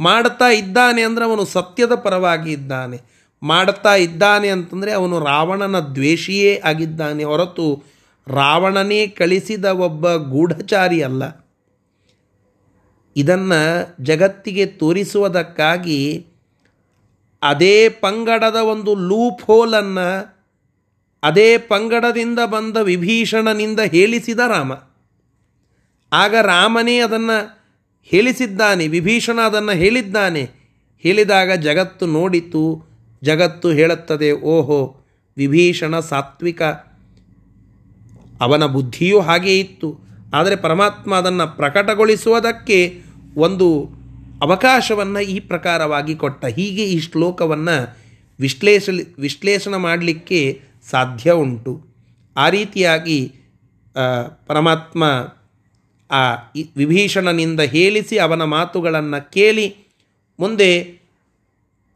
ಮಾಡುತ್ತಾ 0.00 0.48
ಇದ್ದಾನೆ 0.48 1.02
ಅಂದರೆ 1.02 1.24
ಅವನು 1.24 1.44
ಸತ್ಯದ 1.44 1.94
ಪರವಾಗಿ 1.94 2.52
ಇದ್ದಾನೆ. 2.52 3.02
ಮಾಡ್ತಾ 3.42 3.94
ಇದ್ದಾನೆ 3.94 4.48
ಅಂತಂದರೆ 4.48 4.92
ಅವನು 4.92 5.20
ರಾವಣನ 5.20 5.80
ದ್ವೇಷಿಯೇ 5.80 6.60
ಆಗಿದ್ದಾನೆ. 6.64 7.24
ಹೊರತು 7.24 7.82
ರಾವಣನೇ 8.26 9.06
ಕಳಿಸಿದ 9.06 9.64
ಒಬ್ಬ 9.64 10.14
ಗೂಢಚಾರಿ 10.14 11.02
ಅಲ್ಲ. 11.02 11.46
ಇದನ್ನು 13.16 13.94
ಜಗತ್ತಿಗೆ 14.04 14.66
ತೋರಿಸುವುದಕ್ಕಾಗಿ 14.66 16.26
ಅದೇ 17.42 17.88
ಪಂಗಡದ 17.88 18.56
ಒಂದು 18.56 18.94
ಲೂಪ್ 18.94 19.42
ಹೋಲನ್ನು 19.42 20.40
ಅದೇ 21.22 21.58
ಪಂಗಡದಿಂದ 21.58 22.38
ಬಂದ 22.38 22.76
ವಿಭೀಷಣನಿಂದ 22.76 23.80
ಹೇಳಿಸಿದ 23.80 24.38
ರಾಮ. 24.38 24.72
ಆಗ 26.12 26.34
ರಾಮನೇ 26.36 26.98
ಅದನ್ನು 26.98 27.59
ಹೇಳಿಸಿದ್ದಾನೆ 28.10 28.88
ವಿಭೀಷಣ 28.88 29.38
ಅದನ್ನು 29.46 29.72
ಹೇಳಿದ್ದಾನೆ. 29.72 30.50
ಹೇಳಿದಾಗ 30.98 31.52
ಜಗತ್ತು 31.52 32.06
ನೋಡಿತು, 32.06 32.62
ಜಗತ್ತು 33.22 33.70
ಹೇಳುತ್ತದೆ, 33.70 34.32
ಓಹೋ, 34.32 34.80
ವಿಭೀಷಣ 35.36 36.00
ಸಾತ್ವಿಕ. 36.00 36.62
ಅವನ 38.40 38.66
ಬುದ್ಧಿಯೂ 38.66 39.20
ಹಾಗೇ 39.20 39.58
ಇತ್ತು. 39.58 39.88
ಆದರೆ 40.34 40.56
ಪರಮಾತ್ಮ 40.56 41.14
ಅದನ್ನು 41.14 41.56
ಪ್ರಕಟಗೊಳಿಸುವುದಕ್ಕೆ 41.56 43.02
ಒಂದು 43.36 43.90
ಅವಕಾಶವನ್ನು 44.42 45.20
ಈ 45.20 45.40
ಪ್ರಕಾರವಾಗಿ 45.40 46.14
ಕೊಟ್ಟ. 46.14 46.44
ಹೀಗೆ 46.44 46.84
ಈ 46.84 47.00
ಶ್ಲೋಕವನ್ನು 47.00 47.76
ವಿಶ್ಲೇಷ, 48.40 48.88
ವಿಶ್ಲೇಷಣೆ 49.18 49.76
ಮಾಡಲಿಕ್ಕೆ 49.76 50.60
ಸಾಧ್ಯ 50.90 51.32
ಉಂಟು. 51.32 51.72
ಆ 52.36 52.48
ರೀತಿಯಾಗಿ 52.48 53.34
ಪರಮಾತ್ಮ 54.46 55.04
ಆ 56.10 56.32
ವಿಭೀಷಣನಿಂದ 56.76 57.60
ಹೇಳಿಸಿ 57.60 58.18
ಅವನ 58.18 58.44
ಮಾತುಗಳನ್ನು 58.44 59.30
ಕೇಳಿ, 59.30 59.76
ಮುಂದೆ 60.40 61.00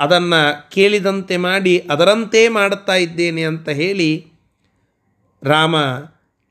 ಅದನ್ನು 0.00 0.70
ಕೇಳಿದಂತೆ 0.70 1.36
ಮಾಡಿ 1.36 1.78
ಅದರಂತೆ 1.90 2.48
ಮಾಡುತ್ತಾ 2.48 2.94
ಇದ್ದೇನೆ 2.94 3.42
ಅಂತ 3.42 3.68
ಹೇಳಿ 3.68 4.26
ರಾಮ 5.42 5.76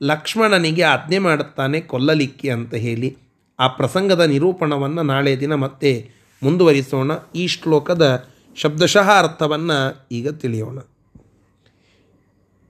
ಲಕ್ಷ್ಮಣನಿಗೆ 0.03 0.81
ಆಜ್ಞೆ 0.81 1.19
ಮಾಡುತ್ತಾನೆ, 1.19 1.81
ಕೊಲ್ಲಲಿಕ್ಕೆ 1.81 2.49
ಅಂತ 2.49 2.73
ಹೇಳಿ. 2.73 3.17
ಆ 3.59 3.67
ಪ್ರಸಂಗದ 3.67 4.21
ನಿರೂಪಣವನ್ನು 4.21 5.03
ನಾಳೆ 5.03 5.39
ದಿನ 5.39 5.55
ಮತ್ತೆ 5.55 6.11
ಮುಂದುವರಿಸೋಣ. 6.43 7.11
ಈ 7.35 7.47
ಶ್ಲೋಕದ 7.47 8.27
ಶಬ್ದಶಃ 8.55 9.11
ಅರ್ಥವನ್ನು 9.11 10.07
ಈಗ 10.11 10.29
ತಿಳಿಯೋಣ. 10.29 10.79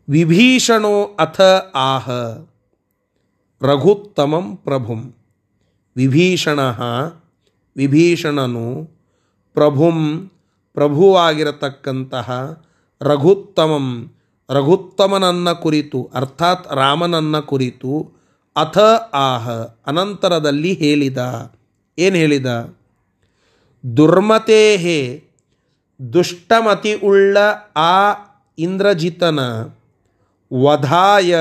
ವಿಭೀಷಣೋ 0.10 1.04
ಅಥ 1.04 1.42
ಆಹ. 1.76 2.10
ರಘುತ್ತಮಂ 3.64 4.56
ಪ್ರಭುಂ. 4.56 5.16
ವಿಭೀಷಣ 5.96 6.60
ವಿಭೀಷಣನು 7.78 8.90
ಪ್ರಭುಂ 9.54 10.30
ಪ್ರಭುವಾಗಿರತಕ್ಕಂತಹ 10.74 12.62
ರಘುತ್ತಮಂ, 13.02 14.14
ರಘುತ್ತಮನನ್ನ 14.50 15.52
ಕುರಿತು, 15.52 16.10
ಅರ್ಥಾತ್ 16.14 16.74
ರಾಮನನ್ನ 16.74 17.40
ಕುರಿತು 17.40 18.12
ಅಥ 18.56 18.78
ಆಹ 19.14 19.50
ಅನಂತರದಲ್ಲಿ 19.88 20.74
ಹೇಳಿದ. 20.74 21.18
ಏನು 21.98 22.16
ಹೇಳಿದ? 22.16 22.76
ದುರ್ಮತೇಹೇ 23.98 25.24
ದುಷ್ಟಮತಿ 26.14 26.94
ಉಳ್ಳ 26.94 27.38
ಆ 27.76 28.14
ಇಂದ್ರಜಿತನ 28.58 29.40
ವಧಾಯ 30.54 31.36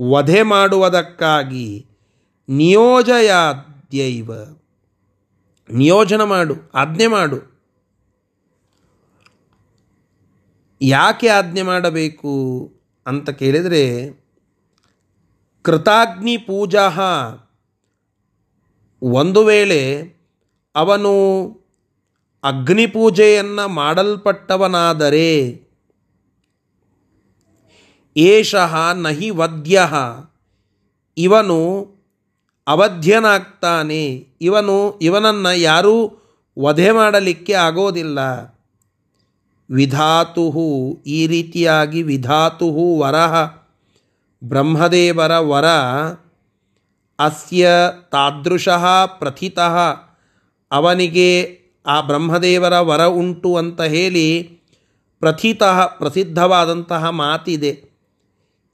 ವಧೆ 0.00 0.42
ಮಾಡುವುದಕ್ಕಾಗಿ 0.42 1.86
ನಿಯೋಜಯಾದ್ಯೈವ. 2.48 4.30
ನಿಯೋಜನ 5.70 6.24
ಮಾಡು, 6.24 6.54
ಆಜ್ಞೆ 6.74 7.06
ಮಾಡು. 7.06 7.58
ಯಾಕೆ 10.82 11.28
ಆಜ್ಞೆ 11.28 11.62
ಮಾಡಬೇಕು 11.62 12.72
ಅಂತ 13.06 13.30
ಕೇಳಿದರೆ, 13.30 14.12
ಕೃತಾಗ್ನಿ 15.62 16.36
ಪೂಜಾ 16.36 16.88
ಒಂದು 19.02 19.44
ವೇಳೆ 19.44 20.12
ಅವನು 20.74 21.12
ಅಗ್ನಿ 22.44 22.86
ಪೂಜೆಯನ್ನು 22.86 23.68
ಮಾಡಲ್ಪಟ್ಟವನಾದರೆ 23.68 25.67
ಏಷಃ 28.18 28.94
ನಹಿ 28.94 29.30
ವದ್ಯ 29.30 29.82
ಇವನು 31.18 31.86
ಅವಧ್ಯನಾಗ್ತಾನೆ. 32.66 34.26
ಇವನು, 34.40 34.98
ಇವನನ್ನು 34.98 35.58
ಯಾರೂ 35.58 36.18
ವಧೆ 36.58 36.90
ಮಾಡಲಿಕ್ಕೆ 36.90 37.52
ಆಗೋದಿಲ್ಲ. 37.52 38.18
ವಿಧಾತು 39.70 40.52
ಈ 41.06 41.26
ರೀತಿಯಾಗಿ 41.26 42.02
ವಿಧಾತು 42.02 42.98
ವರ, 42.98 43.14
ಬ್ರಹ್ಮದೇವರ 44.44 45.38
ವರ, 45.38 45.66
ಅಸ್ಯ 47.18 47.68
ತಾದೃಶಃ 48.10 49.06
ಪ್ರಥಿತಃ. 49.06 49.78
ಅವನಿಗೆ 50.70 51.58
ಆ 51.86 52.00
ಬ್ರಹ್ಮದೇವರ 52.00 52.78
ವರ 52.78 53.06
ಉಂಟು 53.06 53.56
ಅಂತ 53.56 53.80
ಹೇಳಿ 53.80 54.42
ಪ್ರಥಿತಃ, 55.20 55.86
ಪ್ರಸಿದ್ಧವಾದಂತಹ 55.86 57.08
ಮಾತಿದೆ. 57.08 57.87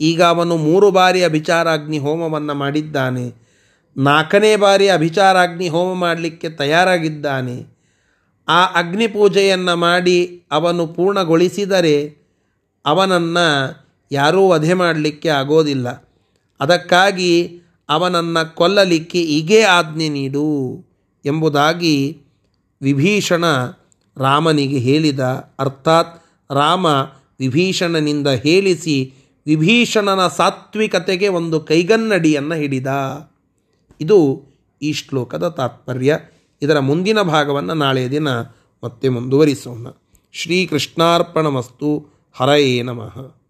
ಈಗ 0.01 0.23
ಅವನು 0.23 0.57
ಮೂರು 0.57 0.91
ಬಾರಿ 0.91 1.25
ಅಭಿಚಾರಾಗ್ನಿ 1.25 1.99
ಹೋಮವನ್ನು 1.99 2.55
ಮಾಡಿದ್ದಾನೆ. 2.55 3.45
ನಾಲ್ಕನೇ 3.97 4.57
ಬಾರಿ 4.57 4.89
ಅಭಿಚಾರಾಗ್ನಿ 4.89 5.69
ಹೋಮ 5.69 5.99
ಮಾಡಲಿಕ್ಕೆ 5.99 6.49
ತಯಾರಾಗಿದ್ದಾನೆ. 6.51 7.67
ಆ 8.49 8.65
ಅಗ್ನಿ 8.65 9.07
ಪೂಜೆಯನ್ನು 9.07 9.77
ಮಾಡಿ 9.77 10.43
ಅವನು 10.51 10.87
ಪೂರ್ಣಗೊಳಿಸಿದರೆ 10.87 12.27
ಅವನನ್ನು 12.87 13.85
ಯಾರೂ 14.13 14.49
ವಧೆ 14.49 14.75
ಮಾಡಲಿಕ್ಕೆ 14.75 15.29
ಆಗೋದಿಲ್ಲ. 15.29 15.89
ಅದಕ್ಕಾಗಿ 16.61 17.61
ಅವನನ್ನು 17.89 18.55
ಕೊಲ್ಲಲಿಕ್ಕೆ 18.55 19.21
ಈಗೇ 19.21 19.63
ಆಜ್ಞೆ 19.63 20.09
ನೀಡು 20.09 20.85
ಎಂಬುದಾಗಿ 21.25 22.23
ವಿಭೀಷಣ 22.83 23.45
ರಾಮನಿಗೆ 24.17 24.79
ಹೇಳಿದ. 24.79 25.21
ಅರ್ಥಾತ್ 25.59 26.25
ರಾಮ 26.55 26.87
ವಿಭೀಷಣನಿಂದ 27.41 28.29
ಹೇಳಿಸಿ 28.29 29.15
ವಿಭೀಷಣನ 29.47 30.27
ಸಾತ್ವಿಕತೆಗೆ 30.27 31.29
ಒಂದು 31.29 31.61
ಕೈಗನ್ನಡಿಯನ್ನು 31.61 32.55
ಹಿಡಿದ. 32.55 32.87
ಇದು 34.01 34.43
ಈ 34.83 34.93
ಶ್ಲೋಕದ 34.93 35.49
ತಾತ್ಪರ್ಯ. 35.49 36.19
ಇದರ 36.63 36.79
ಮುಂದಿನ 36.79 37.23
ಭಾಗವನ್ನು 37.23 37.75
ನಾಳೆಯ 37.75 38.09
ದಿನ 38.09 38.29
ಮತ್ತೆ 38.85 39.09
ಮುಂದುವರಿಸೋಣ. 39.09 39.87
ಶ್ರೀಕೃಷ್ಣಾರ್ಪಣಮಸ್ತು. 40.33 42.07
ಹರಯೇ 42.33 42.83
ನಮಃ. 42.83 43.44